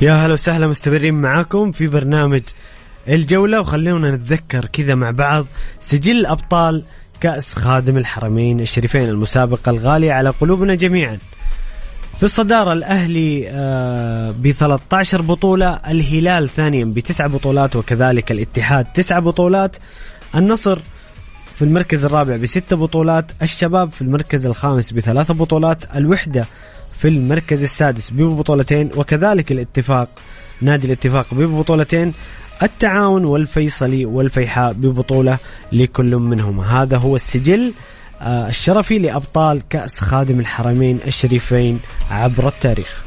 يا 0.00 0.12
هلا 0.12 0.32
وسهلا 0.32 0.66
مستمرين 0.66 1.14
معاكم 1.14 1.72
في 1.72 1.86
برنامج 1.86 2.42
الجولة 3.08 3.60
وخلونا 3.60 4.10
نتذكر 4.10 4.64
كذا 4.64 4.94
مع 4.94 5.10
بعض 5.10 5.46
سجل 5.80 6.26
أبطال 6.26 6.84
كأس 7.20 7.54
خادم 7.54 7.96
الحرمين 7.96 8.60
الشريفين 8.60 9.08
المسابقة 9.08 9.70
الغالية 9.70 10.12
على 10.12 10.30
قلوبنا 10.30 10.74
جميعا. 10.74 11.18
في 12.18 12.22
الصدارة 12.22 12.72
الأهلي 12.72 13.48
آه، 13.48 14.34
ب 14.38 14.50
13 14.50 15.22
بطولة 15.22 15.80
الهلال 15.88 16.48
ثانيا 16.48 16.84
بتسع 16.84 17.26
بطولات 17.26 17.76
وكذلك 17.76 18.32
الاتحاد 18.32 18.84
تسع 18.84 19.18
بطولات 19.18 19.76
النصر 20.34 20.78
في 21.54 21.62
المركز 21.62 22.04
الرابع 22.04 22.36
بست 22.36 22.74
بطولات 22.74 23.24
الشباب 23.42 23.90
في 23.90 24.02
المركز 24.02 24.46
الخامس 24.46 24.92
بثلاث 24.92 25.32
بطولات 25.32 25.96
الوحدة 25.96 26.46
في 27.00 27.08
المركز 27.08 27.62
السادس 27.62 28.10
ببطولتين 28.10 28.90
وكذلك 28.96 29.52
الاتفاق 29.52 30.08
نادي 30.62 30.86
الاتفاق 30.86 31.34
ببطولتين 31.34 32.12
التعاون 32.62 33.24
والفيصلي 33.24 34.04
والفيحاء 34.04 34.72
ببطولة 34.72 35.38
لكل 35.72 36.16
منهما 36.16 36.82
هذا 36.82 36.96
هو 36.96 37.16
السجل 37.16 37.72
آه، 38.20 38.48
الشرفي 38.48 38.98
لأبطال 38.98 39.62
كأس 39.68 40.00
خادم 40.00 40.40
الحرمين 40.40 40.98
الشريفين 41.06 41.80
عبر 42.10 42.48
التاريخ. 42.48 43.04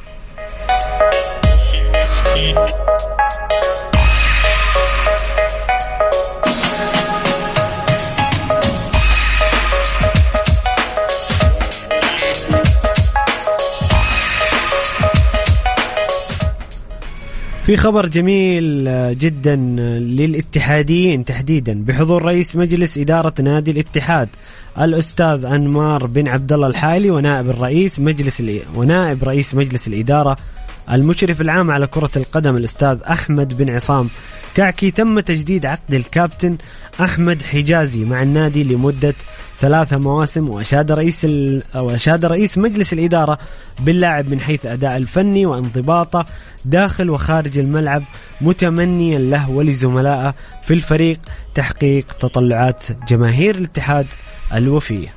في 17.73 17.77
خبر 17.79 18.05
جميل 18.07 18.85
جدا 19.17 19.55
للاتحاديين 19.99 21.25
تحديدا 21.25 21.83
بحضور 21.83 22.23
رئيس 22.23 22.55
مجلس 22.55 22.97
إدارة 22.97 23.33
نادي 23.41 23.71
الاتحاد 23.71 24.29
الأستاذ 24.81 25.45
أنمار 25.45 26.05
بن 26.05 26.27
عبد 26.27 26.53
الله 26.53 26.67
الحالي 26.67 27.09
ونائب 27.09 27.49
الرئيس 27.49 27.99
مجلس 27.99 28.43
ونائب 28.75 29.23
رئيس 29.23 29.55
مجلس 29.55 29.87
الإدارة 29.87 30.37
المشرف 30.91 31.41
العام 31.41 31.71
على 31.71 31.87
كرة 31.87 32.11
القدم 32.15 32.57
الأستاذ 32.57 32.97
أحمد 33.09 33.57
بن 33.57 33.69
عصام. 33.69 34.09
كعكي 34.55 34.91
تم 34.91 35.19
تجديد 35.19 35.65
عقد 35.65 35.93
الكابتن 35.93 36.57
أحمد 37.01 37.43
حجازي 37.43 38.05
مع 38.05 38.23
النادي 38.23 38.63
لمدة 38.63 39.13
ثلاثة 39.59 39.97
مواسم 39.97 40.49
وأشاد 40.49 40.91
رئيس 40.91 41.25
ال... 41.25 41.63
وأشاد 41.75 42.25
رئيس 42.25 42.57
مجلس 42.57 42.93
الإدارة 42.93 43.37
باللاعب 43.79 44.27
من 44.29 44.39
حيث 44.39 44.65
أداء 44.65 44.97
الفني 44.97 45.45
وانضباطه 45.45 46.25
داخل 46.65 47.09
وخارج 47.09 47.59
الملعب 47.59 48.03
متمنيا 48.41 49.19
له 49.19 49.49
ولزملائه 49.49 50.35
في 50.63 50.73
الفريق 50.73 51.19
تحقيق 51.55 52.13
تطلعات 52.13 52.83
جماهير 53.07 53.55
الاتحاد 53.55 54.07
الوفيه 54.53 55.13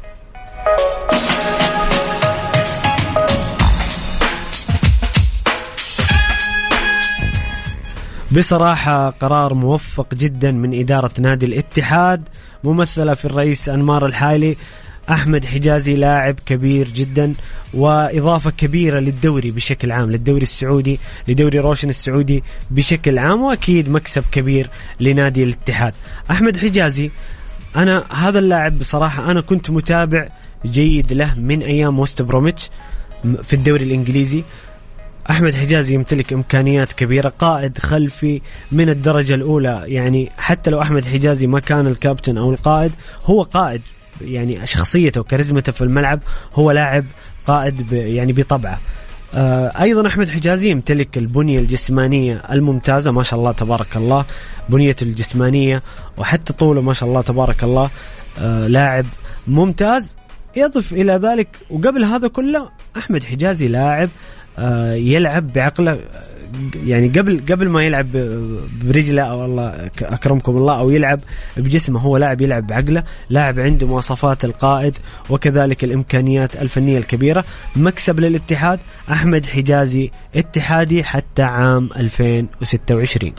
بصراحة 8.33 9.11
قرار 9.11 9.55
موفق 9.55 10.15
جدا 10.15 10.53
من 10.53 10.81
إدارة 10.81 11.11
نادي 11.19 11.47
الاتحاد 11.47 12.29
ممثلة 12.65 13.15
في 13.15 13.25
الرئيس 13.25 13.69
أنمار 13.69 14.07
الحالي 14.07 14.57
أحمد 15.11 15.45
حجازي 15.45 15.95
لاعب 15.95 16.35
كبير 16.47 16.89
جدا 16.89 17.35
وإضافة 17.75 18.51
كبيرة 18.51 18.99
للدوري 18.99 19.51
بشكل 19.51 19.93
عام 19.93 20.11
للدوري 20.11 20.43
السعودي 20.43 20.99
لدوري 21.29 21.59
روشن 21.59 21.89
السعودي 21.89 22.43
بشكل 22.71 23.19
عام 23.19 23.43
وأكيد 23.43 23.89
مكسب 23.89 24.25
كبير 24.33 24.71
لنادي 25.01 25.45
الاتحاد. 25.45 25.95
أحمد 26.31 26.57
حجازي 26.57 27.11
أنا 27.77 28.05
هذا 28.13 28.39
اللاعب 28.39 28.79
بصراحة 28.79 29.31
أنا 29.31 29.41
كنت 29.41 29.71
متابع 29.71 30.29
جيد 30.65 31.13
له 31.13 31.35
من 31.39 31.63
أيام 31.63 31.99
وست 32.01 32.23
بروميتش 32.23 32.71
في 33.43 33.53
الدوري 33.53 33.85
الإنجليزي. 33.85 34.45
أحمد 35.31 35.55
حجازي 35.55 35.95
يمتلك 35.95 36.33
إمكانيات 36.33 36.93
كبيرة 36.93 37.29
قائد 37.29 37.79
خلفي 37.79 38.41
من 38.73 38.89
الدرجة 38.89 39.35
الأولى. 39.35 39.83
يعني 39.87 40.33
حتى 40.39 40.71
لو 40.71 40.83
أحمد 40.83 41.05
حجازي 41.05 41.47
ما 41.47 41.61
كان 41.61 41.87
الكابتن 41.87 42.39
أو 42.39 42.51
القائد 42.51 42.93
هو 43.25 43.43
قائد. 43.43 43.81
يعني 44.21 44.67
شخصيته 44.67 45.21
وكاريزمته 45.21 45.73
في 45.73 45.81
الملعب 45.81 46.21
هو 46.55 46.71
لاعب 46.71 47.05
قائد 47.47 47.93
يعني 47.93 48.33
بطبعه. 48.33 48.79
آه، 49.35 49.83
أيضا 49.83 50.07
أحمد 50.07 50.29
حجازي 50.29 50.71
يمتلك 50.71 51.19
البنية 51.19 51.59
الجسمانية 51.59 52.43
الممتازة 52.53 53.13
ما 53.13 53.23
شاء 53.23 53.39
الله 53.39 53.53
تبارك 53.53 53.97
الله. 53.97 54.25
بنيته 54.69 55.05
الجسمانية 55.05 55.83
وحتى 56.19 56.53
طوله 56.53 56.81
ما 56.81 56.93
شاء 56.93 57.09
الله 57.09 57.23
تبارك 57.23 57.65
الله. 57.65 57.91
آه، 58.39 58.67
لاعب 58.67 59.07
ممتاز. 59.47 60.17
يضف 60.57 60.93
إلى 60.93 61.13
ذلك 61.13 61.49
وقبل 61.71 62.05
هذا 62.05 62.29
كله 62.29 62.69
أحمد 62.97 63.25
حجازي 63.25 63.69
لاعب 63.69 64.09
يلعب 64.95 65.53
بعقله 65.53 65.99
يعني 66.87 67.09
قبل 67.09 67.41
قبل 67.51 67.69
ما 67.69 67.85
يلعب 67.85 68.11
برجله 68.85 69.23
أو 69.23 69.45
الله 69.45 69.91
أكرمكم 70.03 70.57
الله 70.57 70.79
أو 70.79 70.91
يلعب 70.91 71.21
بجسمه 71.57 72.01
هو 72.01 72.17
لاعب 72.17 72.41
يلعب 72.41 72.67
بعقله، 72.67 73.05
لاعب 73.31 73.61
عنده 73.61 73.87
مواصفات 73.87 74.45
القائد 74.45 74.99
وكذلك 75.31 75.85
الإمكانيات 75.85 76.57
الفنية 76.57 76.99
الكبيرة، 76.99 77.45
مكسب 77.77 78.21
للاتحاد 78.21 78.79
أحمد 79.11 79.47
حجازي 79.47 80.11
اتحادي 80.37 81.05
حتى 81.05 81.43
عام 81.43 81.91
2026. 81.97 83.33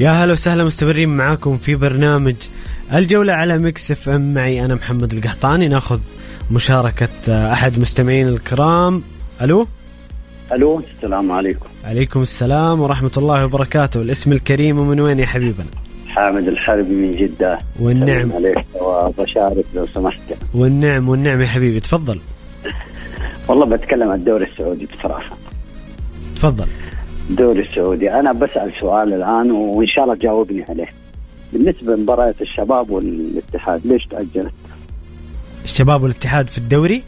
يا 0.00 0.10
هلا 0.10 0.32
وسهلا 0.32 0.64
مستمرين 0.64 1.08
معاكم 1.08 1.56
في 1.56 1.74
برنامج 1.74 2.34
الجولة 2.94 3.32
على 3.32 3.58
Mix 3.58 3.90
FM. 3.90 4.34
معي 4.34 4.64
أنا 4.64 4.74
محمد 4.74 5.12
القحطاني. 5.12 5.68
ناخذ 5.68 5.98
مشاركة 6.50 7.08
أحد 7.52 7.78
مستمعين 7.78 8.28
الكرام. 8.28 9.02
ألو؟ 9.42 9.66
ألو 10.52 10.82
السلام 10.96 11.32
عليكم. 11.32 11.66
عليكم 11.84 12.22
السلام 12.22 12.80
ورحمة 12.80 13.10
الله 13.16 13.44
وبركاته. 13.44 14.02
الاسم 14.02 14.32
الكريم 14.32 14.78
ومن 14.78 15.00
وين 15.00 15.18
يا 15.18 15.26
حبيبنا؟ 15.26 15.66
حامد 16.08 16.48
الحربي 16.48 16.94
من 16.94 17.16
جدة. 17.16 17.58
والنعم. 17.80 18.32
عليك 18.32 18.64
وبشارك 18.80 19.64
لو 19.74 19.86
سمحت. 19.86 20.20
والنعم 20.54 21.08
والنعم 21.08 21.40
يا 21.40 21.46
حبيبي. 21.46 21.80
تفضل. 21.80 22.20
والله 23.48 23.66
بتكلم 23.66 24.10
عن 24.10 24.18
الدوري 24.18 24.44
السعودي 24.44 24.88
بصراحة. 24.98 25.36
تفضل. 26.36 26.66
الدوري 27.30 27.60
السعودي. 27.60 28.12
أنا 28.12 28.32
بسأل 28.32 28.72
سؤال 28.80 29.14
الآن 29.14 29.50
وإن 29.50 29.86
شاء 29.86 30.04
الله 30.04 30.14
تجاوبني 30.14 30.64
عليه. 30.68 30.88
بالنسبة 31.52 31.96
لمباراة 31.96 32.34
الشباب 32.40 32.90
والاتحاد 32.90 33.86
ليش 33.86 34.06
تأجلت؟ 34.06 34.52
الشباب 35.64 36.02
والاتحاد 36.02 36.48
في 36.48 36.58
الدوري؟ 36.58 37.02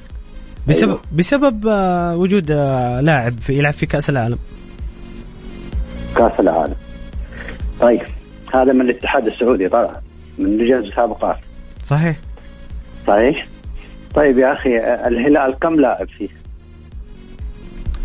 بسبب 0.69 0.89
أيوه. 0.89 1.01
بسبب 1.13 1.67
آه، 1.69 2.17
وجود 2.17 2.51
آه، 2.51 3.01
لاعب 3.01 3.39
في 3.39 3.59
يلعب 3.59 3.73
في 3.73 3.87
كأس 3.87 4.11
العالم. 4.11 4.39
كأس 6.17 6.41
العالم. 6.41 6.75
طيب 7.81 8.01
هذا 8.55 8.73
من 8.73 8.81
الاتحاد 8.81 9.27
السعودي 9.27 9.69
طبعا 9.69 9.97
من 10.39 10.57
لجنه 10.57 10.79
المسابقات 10.79 11.37
صحيح. 11.85 12.17
صحيح؟ 13.07 13.47
طيب 14.15 14.39
يا 14.39 14.53
أخي 14.53 14.79
الهلال 15.07 15.55
كم 15.61 15.75
لاعب 15.75 16.09
فيه؟ 16.09 16.29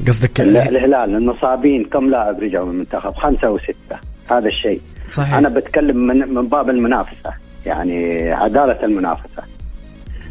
قصدك 0.07 0.41
الهلال 0.41 0.95
المصابين 1.15 1.85
كم 1.85 2.09
لاعب 2.09 2.39
رجعوا 2.39 2.65
من 2.65 2.71
المنتخب؟ 2.71 3.13
خمسة 3.13 3.51
وستة 3.51 3.97
هذا 4.31 4.47
الشيء. 4.47 4.81
صحيح. 5.09 5.33
أنا 5.33 5.49
بتكلم 5.49 5.97
من, 5.97 6.33
من 6.33 6.47
باب 6.47 6.69
المنافسة 6.69 7.33
يعني 7.65 8.31
عدالة 8.31 8.83
المنافسة. 8.83 9.43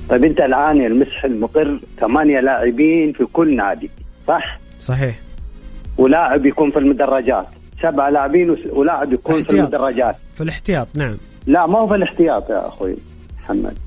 طيب 0.09 0.25
أنت 0.25 0.41
الآن 0.41 0.87
المسح 0.87 1.25
المقر 1.25 1.81
ثمانية 2.01 2.41
لاعبين 2.41 3.13
في 3.13 3.25
كل 3.25 3.57
نادي 3.57 3.91
صح؟ 4.29 4.59
صحيح. 4.81 5.19
ولاعب 5.99 6.47
يكون 6.47 6.71
في 6.71 6.79
المدرجات. 6.79 7.47
سبعة 7.83 8.11
لاعبين 8.11 8.57
ولاعب 8.73 9.13
يكون 9.13 9.35
احتياط. 9.35 9.51
في 9.51 9.57
المدرجات. 9.57 10.17
في 10.35 10.43
الاحتياط 10.43 10.89
نعم. 10.95 11.17
لا 11.47 11.67
ما 11.67 11.79
هو 11.79 11.87
في 11.87 11.95
الاحتياط 11.95 12.51
يا 12.51 12.69
أخوي 12.69 12.97
محمد. 13.43 13.79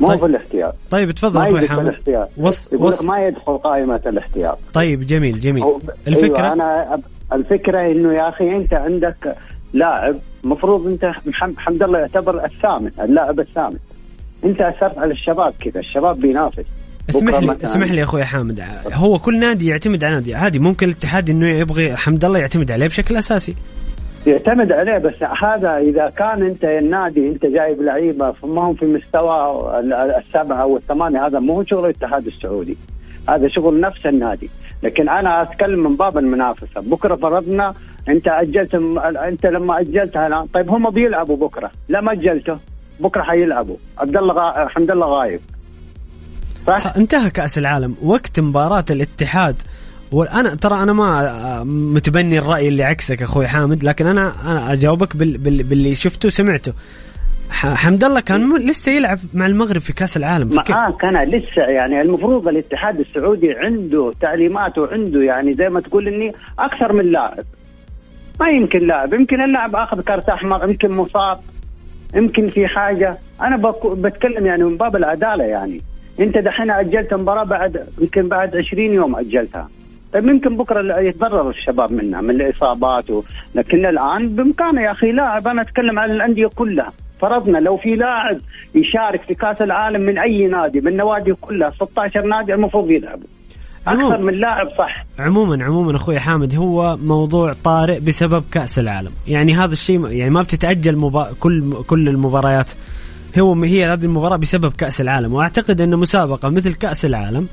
مو 0.00 0.08
طيب. 0.08 0.18
في 0.18 0.26
الاحتياط 0.26 0.74
طيب 0.90 1.10
تفضل 1.10 1.42
أخوي 1.42 1.68
حامد 1.68 1.94
وص... 2.36 2.72
وص... 2.72 3.02
ما 3.02 3.26
يدخل 3.26 3.58
قائمة 3.58 4.00
الاحتياط. 4.06 4.58
طيب 4.74 5.06
جميل 5.06 5.40
جميل. 5.40 5.62
أو... 5.62 5.80
الفكرة؟ 6.06 6.36
أيوة 6.36 6.52
أنا 6.52 7.00
الفكرة 7.32 7.80
إنه 7.80 8.12
يا 8.12 8.28
أخي 8.28 8.56
أنت 8.56 8.74
عندك 8.74 9.36
لاعب 9.72 10.16
مفروض 10.44 10.86
أنت 10.86 11.12
حمد 11.56 11.82
الله 11.82 11.98
يعتبر 11.98 12.44
الثامن 12.44 12.90
اللاعب 13.00 13.40
الثامن. 13.40 13.76
أنت 14.44 14.60
أثرت 14.60 14.98
على 14.98 15.12
الشباب 15.12 15.52
كذا 15.60 15.80
الشباب 15.80 16.20
بينافس. 16.20 16.64
اسمح 17.10 17.38
لي 17.38 17.56
اسمح 17.64 17.92
لي 17.92 18.02
أخوي 18.02 18.24
حامد. 18.24 18.62
هو 18.92 19.18
كل 19.18 19.38
نادي 19.38 19.66
يعتمد 19.66 20.04
على 20.04 20.14
نادي. 20.14 20.34
عادي 20.34 20.58
ممكن 20.58 20.88
الاتحاد 20.88 21.30
إنه 21.30 21.48
يبغي 21.48 21.96
حمد 21.96 22.24
الله 22.24 22.38
يعتمد 22.38 22.70
عليه 22.70 22.86
بشكل 22.86 23.16
أساسي. 23.16 23.54
يعتمد 24.26 24.72
عليه 24.72 24.98
بس 24.98 25.14
هذا 25.42 25.76
إذا 25.76 26.12
كان 26.16 26.42
أنت 26.42 26.64
النادي 26.64 27.28
أنت 27.28 27.46
جايب 27.46 27.82
لعيبة 27.82 28.34
ما 28.44 28.62
هم 28.62 28.74
في 28.74 28.84
مستوى 28.86 29.62
السبعة 30.18 30.66
والثمانية 30.66 31.26
هذا 31.26 31.38
مو 31.38 31.64
شغل 31.64 31.84
الاتحاد 31.84 32.26
السعودي. 32.26 32.76
هذا 33.28 33.48
شغل 33.48 33.80
نفس 33.80 34.06
النادي. 34.06 34.50
لكن 34.82 35.08
أنا 35.08 35.42
أتكلم 35.42 35.84
من 35.84 35.96
باب 35.96 36.18
المنافسة. 36.18 36.80
بكرة 36.80 37.16
فرضنا 37.16 37.74
أنت 38.08 38.28
أجلت 38.28 38.74
أنت 39.04 39.46
لما 39.46 39.80
اجلتها 39.80 40.46
طيب 40.54 40.70
هم 40.70 40.90
بيلعبوا 40.90 41.36
بكرة. 41.36 41.70
لما 41.88 42.12
أجلته 42.12 42.58
بكرة 43.00 43.22
حيلعبوا. 43.22 43.76
عبد 43.98 44.16
الله 44.16 44.34
غا... 44.34 44.68
حمد 44.68 44.90
الله 44.90 45.06
غايب. 45.06 45.40
صح 46.66 46.96
انتهى 46.96 47.30
كأس 47.30 47.58
العالم. 47.58 47.94
وقت 48.02 48.40
مباراة 48.40 48.84
الاتحاد 48.90 49.56
وأنا 50.12 50.54
ترى 50.54 50.82
أنا 50.82 50.92
ما 50.92 51.64
متبني 51.64 52.38
الرأي 52.38 52.68
اللي 52.68 52.84
عكسك 52.84 53.22
أخوي 53.22 53.48
حامد 53.48 53.84
لكن 53.84 54.06
أنا 54.06 54.52
أنا 54.52 54.72
أجاوبك 54.72 55.16
بال 55.16 55.38
بال 55.38 55.62
باللي 55.62 55.94
شفته 55.94 56.26
وسمعته 56.26 56.72
حمد 57.50 58.04
الله 58.04 58.20
كان 58.20 58.56
لسه 58.68 58.92
يلعب 58.92 59.18
مع 59.34 59.46
المغرب 59.46 59.80
في 59.80 59.92
كأس 59.92 60.16
العالم 60.16 60.54
معاك 60.54 61.04
أنا 61.04 61.24
لسه 61.24 61.62
يعني 61.62 62.00
المفروض 62.00 62.48
الاتحاد 62.48 63.00
السعودي 63.00 63.52
عنده 63.52 64.12
تعليمات 64.20 64.78
وعنده 64.78 65.22
يعني 65.22 65.54
زي 65.54 65.68
ما 65.68 65.80
تقول 65.80 66.08
إني 66.08 66.32
أكثر 66.58 66.92
من 66.92 67.12
لاعب. 67.12 67.44
ما 68.40 68.48
يمكن 68.48 68.86
لاعب 68.86 69.14
يمكن 69.14 69.40
اللاعب 69.40 69.76
أخذ 69.76 70.00
كارت 70.00 70.28
أحمر 70.28 70.68
يمكن 70.70 70.90
مصاب 70.90 71.40
يمكن 72.14 72.50
في 72.50 72.66
حاجة. 72.66 73.16
أنا 73.40 73.72
بتكلم 73.84 74.46
يعني 74.46 74.64
من 74.64 74.76
باب 74.76 74.96
العدالة 74.96 75.44
يعني. 75.44 75.80
أنت 76.20 76.38
دحين 76.38 76.70
أجلت 76.70 77.14
مباراة 77.14 77.44
بعد 77.44 77.86
يمكن 78.00 78.28
بعد 78.28 78.56
20 78.56 78.82
يوم 78.82 79.16
أجلتها. 79.16 79.68
ممكن 80.14 80.56
بكرة 80.56 81.00
يتضرر 81.00 81.50
الشباب 81.50 81.92
منها 81.92 82.20
من 82.20 82.30
الإصابات 82.30 83.10
و... 83.10 83.22
لكن 83.54 83.86
الآن 83.86 84.28
بإمكانه 84.28 84.80
يا 84.80 84.92
أخي 84.92 85.12
لاعب 85.12 85.48
أنا 85.48 85.62
أتكلم 85.62 85.98
عن 85.98 86.10
الأندية 86.10 86.46
كلها. 86.46 86.92
فرضنا 87.20 87.58
لو 87.58 87.76
في 87.76 87.96
لاعب 87.96 88.38
يشارك 88.74 89.22
في 89.22 89.34
كأس 89.34 89.62
العالم 89.62 90.00
من 90.00 90.18
أي 90.18 90.46
نادي 90.46 90.80
من 90.80 90.88
النوادي 90.88 91.34
كلها 91.40 91.70
16 91.70 92.22
نادي 92.22 92.54
المفروض 92.54 92.90
يلعبوا. 92.90 93.26
أكثر 93.86 94.18
من 94.18 94.34
لاعب 94.34 94.68
صح. 94.78 95.04
عموما 95.18 95.64
عموما 95.64 95.96
أخوي 95.96 96.18
حامد 96.18 96.54
هو 96.56 96.96
موضوع 96.96 97.54
طارئ 97.64 98.00
بسبب 98.00 98.44
كأس 98.52 98.78
العالم. 98.78 99.10
يعني 99.28 99.54
هذا 99.54 99.72
الشيء 99.72 100.06
يعني 100.06 100.30
ما 100.30 100.42
بتتأجل 100.42 100.96
مبا... 100.96 101.32
كل 101.40 101.74
كل 101.86 102.08
المباريات. 102.08 102.70
هو 103.38 103.54
هي 103.54 103.84
هذه 103.84 104.04
المباراة 104.04 104.36
بسبب 104.36 104.72
كأس 104.72 105.00
العالم. 105.00 105.34
وأعتقد 105.34 105.80
أن 105.80 105.96
مسابقة 105.96 106.48
مثل 106.48 106.74
كأس 106.74 107.04
العالم 107.04 107.48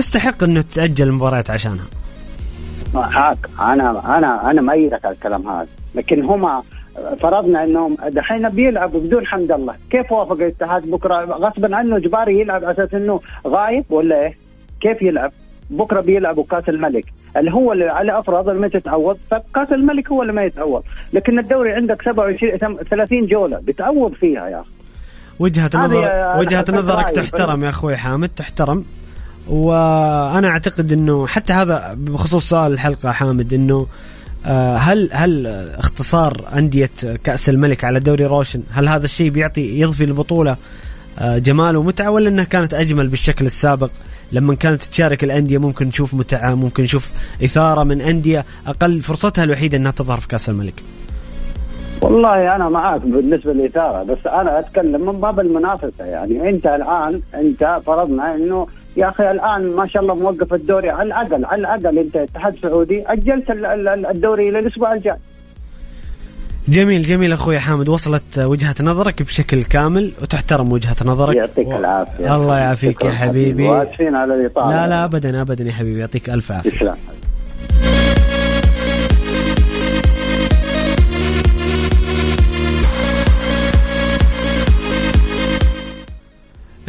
تستحق 0.00 0.42
أنه 0.42 0.64
تأجل 0.74 1.08
المباريات 1.08 1.50
عشانها. 1.50 1.84
معك 2.94 3.38
أنا 3.60 4.16
أنا 4.18 4.50
أنا 4.50 4.62
مأيدك 4.62 5.04
على 5.04 5.14
الكلام 5.14 5.48
هذا. 5.48 5.66
لكن 5.94 6.22
هم 6.24 6.62
فرضنا 7.20 7.64
إنهم 7.64 7.96
دحين 8.08 8.48
بيلعبوا 8.48 9.00
بدون 9.00 9.26
حمد 9.26 9.52
الله. 9.52 9.74
كيف 9.90 10.12
وافق 10.12 10.32
الاتحاد 10.32 10.90
بكرة؟ 10.90 11.24
غصبا 11.24 11.76
عنه 11.76 11.96
اجباري 11.96 12.40
يلعب 12.40 12.64
على 12.64 12.72
أساس 12.72 12.94
إنه 12.94 13.20
غايب 13.46 13.84
ولا 13.90 14.22
إيه؟ 14.22 14.36
كيف 14.80 15.02
يلعب؟ 15.02 15.32
بكرة 15.70 16.00
بيلعبوا 16.00 16.44
كأس 16.50 16.68
الملك. 16.68 17.04
اللي 17.36 17.52
هو 17.52 17.72
اللي 17.72 17.88
على 17.88 18.18
افرض 18.18 18.48
اللي 18.48 18.60
ما 18.60 18.68
تتعوض 18.68 19.18
فكأس 19.30 19.72
الملك 19.72 20.10
هو 20.12 20.22
اللي 20.22 20.32
ما 20.32 20.44
يتعوض. 20.44 20.82
لكن 21.12 21.38
الدوري 21.38 21.72
عندك 21.72 22.02
27 22.02 22.58
30 22.90 23.26
جولة. 23.26 23.60
بتعوض 23.62 24.12
فيها 24.12 24.48
يا 24.48 24.60
أخي. 24.60 24.70
وجهة 25.38 25.70
نظر 25.74 26.38
وجهة 26.38 26.64
نظرك 26.68 27.10
تحترم 27.10 27.64
يا 27.64 27.68
أخوي 27.68 27.96
حامد 27.96 28.28
تحترم. 28.28 28.84
وأنا 29.50 30.48
أعتقد 30.48 30.92
إنه 30.92 31.26
حتى 31.26 31.52
هذا 31.52 31.94
بخصوص 31.98 32.48
سؤال 32.48 32.72
الحلقة 32.72 33.12
حامد 33.12 33.52
إنه 33.54 33.86
آه، 34.46 34.76
هل 34.76 35.08
هل 35.12 35.46
اختصار 35.78 36.44
أندية 36.54 36.90
كأس 37.24 37.48
الملك 37.48 37.84
على 37.84 38.00
دوري 38.00 38.26
روشن 38.26 38.62
هل 38.72 38.88
هذا 38.88 39.04
الشيء 39.04 39.30
بيعطي 39.30 39.80
يضفي 39.80 40.04
البطولة 40.04 40.56
آه، 41.18 41.38
جمال 41.38 41.76
ومتعة 41.76 42.10
ولا 42.10 42.28
إنها 42.28 42.44
كانت 42.44 42.74
أجمل 42.74 43.08
بالشكل 43.08 43.46
السابق؟ 43.46 43.90
لما 44.32 44.54
كانت 44.54 44.82
تشارك 44.82 45.24
الأندية 45.24 45.58
ممكن 45.58 45.86
نشوف 45.86 46.14
متعة 46.14 46.54
ممكن 46.54 46.82
نشوف 46.82 47.08
إثارة 47.44 47.84
من 47.84 48.00
أندية 48.00 48.44
أقل 48.66 49.00
فرصتها 49.00 49.44
الوحيدة 49.44 49.76
إنها 49.76 49.90
تظهر 49.90 50.20
في 50.20 50.28
كأس 50.28 50.48
الملك. 50.48 50.82
والله 52.00 52.56
أنا 52.56 52.68
معك 52.68 53.00
بالنسبة 53.00 53.52
للإثارة 53.52 54.02
بس 54.02 54.26
أنا 54.26 54.58
أتكلم 54.58 55.06
من 55.06 55.20
باب 55.20 55.40
المنافسة 55.40 56.04
يعني. 56.04 56.48
أنت 56.48 56.66
الان 56.66 57.20
أنت 57.34 57.80
فرضنا 57.86 58.34
إنه 58.34 58.66
يا 58.96 59.08
أخي 59.08 59.30
الآن 59.30 59.76
ما 59.76 59.86
شاء 59.86 60.02
الله 60.02 60.14
موقف 60.14 60.54
الدوري. 60.54 60.90
على 60.90 61.06
الأقل 61.06 61.44
على 61.44 61.60
الأقل 61.60 61.98
أنت 61.98 62.16
اتحاد 62.16 62.56
سعودي 62.62 63.04
أجلت 63.06 63.50
الدوري 64.10 64.48
إلى 64.48 64.58
الأسبوع 64.58 64.94
الجاي. 64.94 65.16
جميل 66.68 67.02
جميل 67.02 67.32
أخوي 67.32 67.58
حامد. 67.58 67.88
وصلت 67.88 68.38
وجهة 68.38 68.74
نظرك 68.80 69.22
بشكل 69.22 69.62
كامل 69.64 70.12
وتحترم 70.22 70.72
وجهة 70.72 70.96
نظرك. 71.04 71.36
يعطيك 71.36 71.68
و... 71.68 71.76
العافية. 71.76 72.36
الله 72.36 72.58
يعافيك 72.58 73.04
يا 73.04 73.10
حبيبي. 73.10 73.68
واسفين 73.68 74.14
على 74.14 74.34
الإطالة. 74.34 74.70
لا 74.70 74.88
لا 74.88 75.04
ابدا 75.04 75.40
ابدا 75.40 75.64
يا 75.64 75.72
حبيبي. 75.72 76.00
يعطيك 76.00 76.30
ألف 76.30 76.52
عافية. 76.52 76.94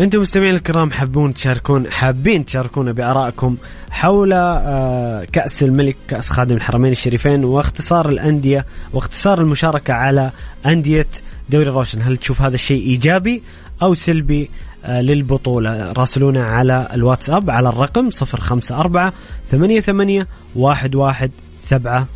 أنتم 0.01 0.19
مستمعين 0.19 0.55
الكرام 0.55 0.91
حابون 0.91 1.33
تشاركون 1.33 1.91
حابين 1.91 2.45
تشاركونا 2.45 2.91
بآرائكم 2.91 3.57
حول 3.91 4.33
آه، 4.33 5.23
كأس 5.31 5.63
الملك 5.63 5.95
كأس 6.07 6.29
خادم 6.29 6.55
الحرمين 6.55 6.91
الشريفين 6.91 7.43
واختصار 7.43 8.09
الأندية 8.09 8.65
واختصار 8.93 9.41
المشاركة 9.41 9.93
على 9.93 10.31
أندية 10.65 11.07
دوري 11.49 11.69
روشن. 11.69 12.01
هل 12.01 12.17
تشوف 12.17 12.41
هذا 12.41 12.55
الشيء 12.55 12.81
إيجابي 12.87 13.43
أو 13.81 13.93
سلبي 13.93 14.49
آه، 14.85 15.01
للبطولة؟ 15.01 15.91
راسلونا 15.91 16.45
على 16.45 16.87
الواتساب 16.93 17.49
على 17.49 17.69
الرقم 17.69 18.09
054 18.33 19.11
88 19.51 20.25
11 20.65 21.29
700 21.57 22.07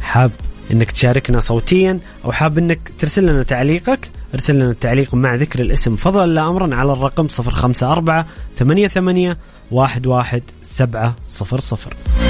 حاب 0.00 0.30
إنك 0.70 0.92
تشاركنا 0.92 1.40
صوتيا 1.40 1.98
أو 2.24 2.32
حاب 2.32 2.58
إنك 2.58 2.92
ترسل 2.98 3.26
لنا 3.26 3.42
تعليقك 3.42 4.08
ارسل 4.34 4.54
لنا 4.54 4.70
التعليق 4.70 5.14
مع 5.14 5.34
ذكر 5.34 5.60
الاسم 5.60 5.96
فضلا 5.96 6.26
لا 6.26 6.48
أمرا 6.48 6.74
على 6.74 6.92
الرقم 6.92 7.26
054 7.38 8.24
88 8.58 9.36
11700 9.72 12.27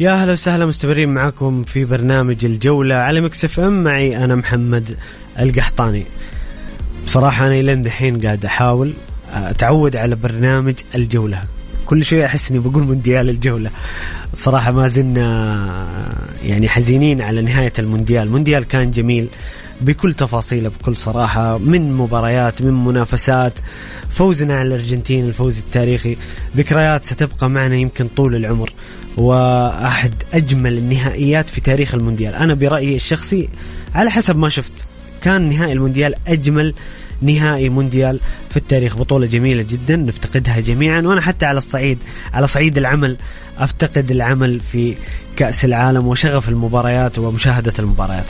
يا 0.00 0.10
أهلا 0.10 0.32
وسهلا 0.32 0.66
مستمرين 0.66 1.08
معكم 1.08 1.62
في 1.62 1.84
برنامج 1.84 2.44
الجولة 2.44 2.94
على 2.94 3.20
Mix 3.20 3.44
FM 3.44 3.84
معي 3.84 4.24
أنا 4.24 4.34
محمد 4.34 4.96
القحطاني. 5.40 6.04
بصراحة 7.06 7.46
أنا 7.46 7.62
لين 7.62 7.82
دحين 7.82 8.20
قاعد 8.20 8.44
أحاول 8.44 8.92
أتعود 9.32 9.96
على 9.96 10.16
برنامج 10.16 10.74
الجولة. 10.94 11.42
كل 11.86 12.04
شوي 12.04 12.24
أحس 12.24 12.50
إني 12.50 12.58
بقول 12.60 12.82
مونديال 12.82 13.28
الجولة. 13.28 13.70
صراحة 14.34 14.72
ما 14.72 14.88
زلنا 14.88 15.86
يعني 16.44 16.68
حزينين 16.68 17.20
على 17.20 17.42
نهاية 17.42 17.72
المونديال، 17.78 18.22
المونديال 18.22 18.64
كان 18.64 18.90
جميل 18.90 19.28
بكل 19.80 20.14
تفاصيله 20.14 20.68
بكل 20.68 20.96
صراحة 20.96 21.58
من 21.58 21.92
مباريات 21.92 22.62
من 22.62 22.84
منافسات 22.84 23.52
فوزنا 24.14 24.58
على 24.58 24.68
الأرجنتين 24.68 25.26
الفوز 25.26 25.58
التاريخي. 25.58 26.16
ذكريات 26.56 27.04
ستبقى 27.04 27.50
معنا 27.50 27.74
يمكن 27.74 28.08
طول 28.16 28.34
العمر 28.34 28.72
وأحد 29.16 30.12
أجمل 30.32 30.78
النهائيات 30.78 31.50
في 31.50 31.60
تاريخ 31.60 31.94
المونديال. 31.94 32.34
أنا 32.34 32.54
برأيي 32.54 32.96
الشخصي 32.96 33.48
على 33.94 34.10
حسب 34.10 34.36
ما 34.36 34.48
شفت 34.48 34.84
كان 35.22 35.50
نهائي 35.50 35.72
المونديال 35.72 36.14
أجمل 36.26 36.74
نهائي 37.22 37.68
مونديال 37.68 38.20
في 38.50 38.56
التاريخ. 38.56 38.96
بطولة 38.96 39.26
جميلة 39.26 39.62
جدا 39.62 39.96
نفتقدها 39.96 40.60
جميعا. 40.60 41.00
وأنا 41.00 41.20
حتى 41.20 41.46
على 41.46 41.58
الصعيد 41.58 41.98
على 42.32 42.46
صعيد 42.46 42.78
العمل 42.78 43.16
أفتقد 43.58 44.10
العمل 44.10 44.60
في 44.60 44.94
كأس 45.36 45.64
العالم 45.64 46.06
وشغف 46.06 46.48
المباريات 46.48 47.18
ومشاهدة 47.18 47.72
المباريات. 47.78 48.26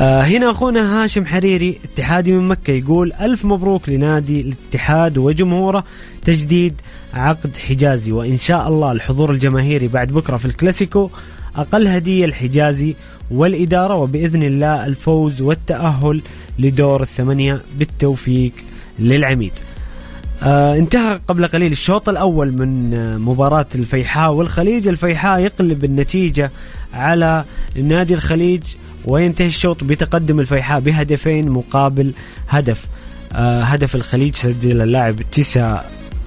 آه 0.00 0.22
هنا 0.22 0.50
أخونا 0.50 1.04
هاشم 1.04 1.26
حريري 1.26 1.78
اتحادي 1.84 2.32
من 2.32 2.48
مكة 2.48 2.70
يقول 2.70 3.12
ألف 3.12 3.44
مبروك 3.44 3.88
لنادي 3.88 4.40
الاتحاد 4.40 5.18
وجمهوره 5.18 5.84
تجديد 6.24 6.80
عقد 7.14 7.56
حجازي 7.56 8.12
وإن 8.12 8.38
شاء 8.38 8.68
الله 8.68 8.92
الحضور 8.92 9.30
الجماهيري 9.30 9.88
بعد 9.88 10.08
بكرة 10.08 10.36
في 10.36 10.44
الكلاسيكو 10.44 11.10
أقل 11.56 11.86
هدية 11.86 12.24
الحجازي 12.24 12.94
والإدارة 13.30 13.94
وبإذن 13.94 14.42
الله 14.42 14.86
الفوز 14.86 15.40
والتأهل 15.40 16.22
لدور 16.58 17.02
الثمانية 17.02 17.60
بالتوفيق 17.78 18.52
للعميد. 18.98 19.52
آه 20.42 20.76
انتهى 20.76 21.20
قبل 21.28 21.46
قليل 21.46 21.72
الشوط 21.72 22.08
الأول 22.08 22.52
من 22.52 23.18
مباراة 23.18 23.66
الفيحاء 23.74 24.32
والخليج 24.32 24.88
الفيحاء 24.88 25.40
يقلب 25.40 25.84
النتيجة 25.84 26.50
على 26.94 27.44
نادي 27.76 28.14
الخليج 28.14 28.62
وينتهي 29.06 29.46
الشوط 29.46 29.84
بتقدم 29.84 30.40
الفيحاء 30.40 30.80
بهدفين 30.80 31.48
مقابل 31.48 32.12
هدف. 32.48 32.86
آه 33.32 33.62
هدف 33.62 33.94
الخليج 33.94 34.34
سجل 34.34 34.82
اللاعب 34.82 35.16
تيسا 35.32 35.84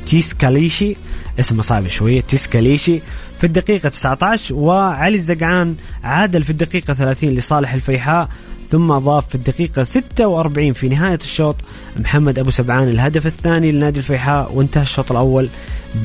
تيسكاليشي 0.07 0.95
اسمه 1.39 1.61
صعب 1.61 1.87
شوية 1.87 2.21
تيسكاليشي 2.21 2.99
في 3.39 3.43
الدقيقة 3.43 3.89
19 3.89 4.55
وعلي 4.55 5.15
الزقعان 5.15 5.75
عادل 6.03 6.43
في 6.43 6.49
الدقيقة 6.49 6.93
30 6.93 7.29
لصالح 7.29 7.73
الفيحاء 7.73 8.29
ثم 8.71 8.91
أضاف 8.91 9.27
في 9.27 9.35
الدقيقة 9.35 9.83
46 9.83 10.73
في 10.73 10.89
نهاية 10.89 11.15
الشوط 11.21 11.55
محمد 11.99 12.39
أبو 12.39 12.49
سبعان 12.49 12.87
الهدف 12.89 13.27
الثاني 13.27 13.71
لنادي 13.71 13.99
الفيحاء 13.99 14.53
وانتهى 14.53 14.81
الشوط 14.83 15.11
الأول 15.11 15.49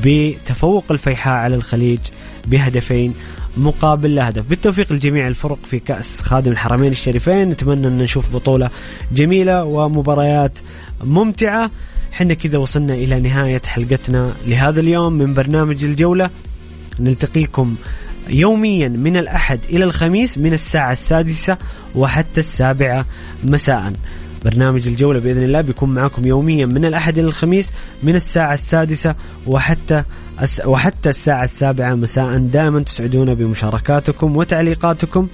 بتفوق 0.05 0.85
الفيحاء 0.91 1.35
على 1.35 1.55
الخليج 1.55 1.99
بهدفين 2.47 3.15
مقابل 3.57 4.15
لا 4.15 4.29
هدف 4.29 4.49
بالتوفيق 4.49 4.93
لجميع 4.93 5.29
الفرق 5.29 5.59
في 5.71 5.79
كأس 5.79 6.23
خادم 6.23 6.53
الحرمين 6.53 6.93
الشريفين. 6.93 7.51
نتمنى 7.51 7.87
أن 7.87 7.99
نشوف 7.99 8.35
بطولة 8.35 8.71
جميلة 9.13 9.65
ومباريات 9.65 10.59
ممتعة. 11.05 11.71
حنا 12.13 12.35
كذا 12.35 12.59
وصلنا 12.59 12.95
إلى 12.95 13.21
نهاية 13.21 13.63
حلقتنا 13.67 14.33
لهذا 14.47 14.81
اليوم 14.81 15.13
من 15.13 15.35
برنامج 15.35 15.85
الجولة. 15.85 16.31
نلتقيكم 17.01 17.77
يوميا 18.29 18.89
من 18.89 19.17
الأحد 19.17 19.61
إلى 19.71 19.85
الخميس 19.85 20.39
من 20.39 20.53
الساعة 20.53 20.93
السادسة 20.93 21.59
وحتى 21.95 22.41
السابعة 22.41 23.07
مساء. 23.45 23.93
برنامج 24.45 24.89
الجولة 24.89 25.21
بإذن 25.21 25.43
الله 25.43 25.61
بيكون 25.61 25.95
معكم 25.95 26.27
يوميا 26.27 26.67
من 26.67 26.85
الأحد 26.85 27.19
إلى 27.19 27.27
الخميس 27.27 27.73
من 28.03 28.15
الساعة 28.15 28.55
السادسة 28.55 29.15
وحتى 29.47 30.03
وحتى 30.65 31.11
الساعة 31.11 31.45
السابعة 31.45 31.95
مساء. 31.95 32.39
دائما 32.39 32.81
تسعدونا 32.81 33.35
بمشاركاتكم 33.35 34.37
وتعليقاتكم. 34.37 35.29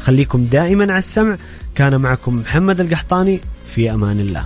خليكم 0.00 0.44
دائما 0.44 0.84
على 0.84 0.98
السمع. 0.98 1.36
كان 1.74 2.00
معكم 2.00 2.36
محمد 2.36 2.80
القحطاني. 2.80 3.40
في 3.74 3.94
أمان 3.94 4.20
الله. 4.20 4.44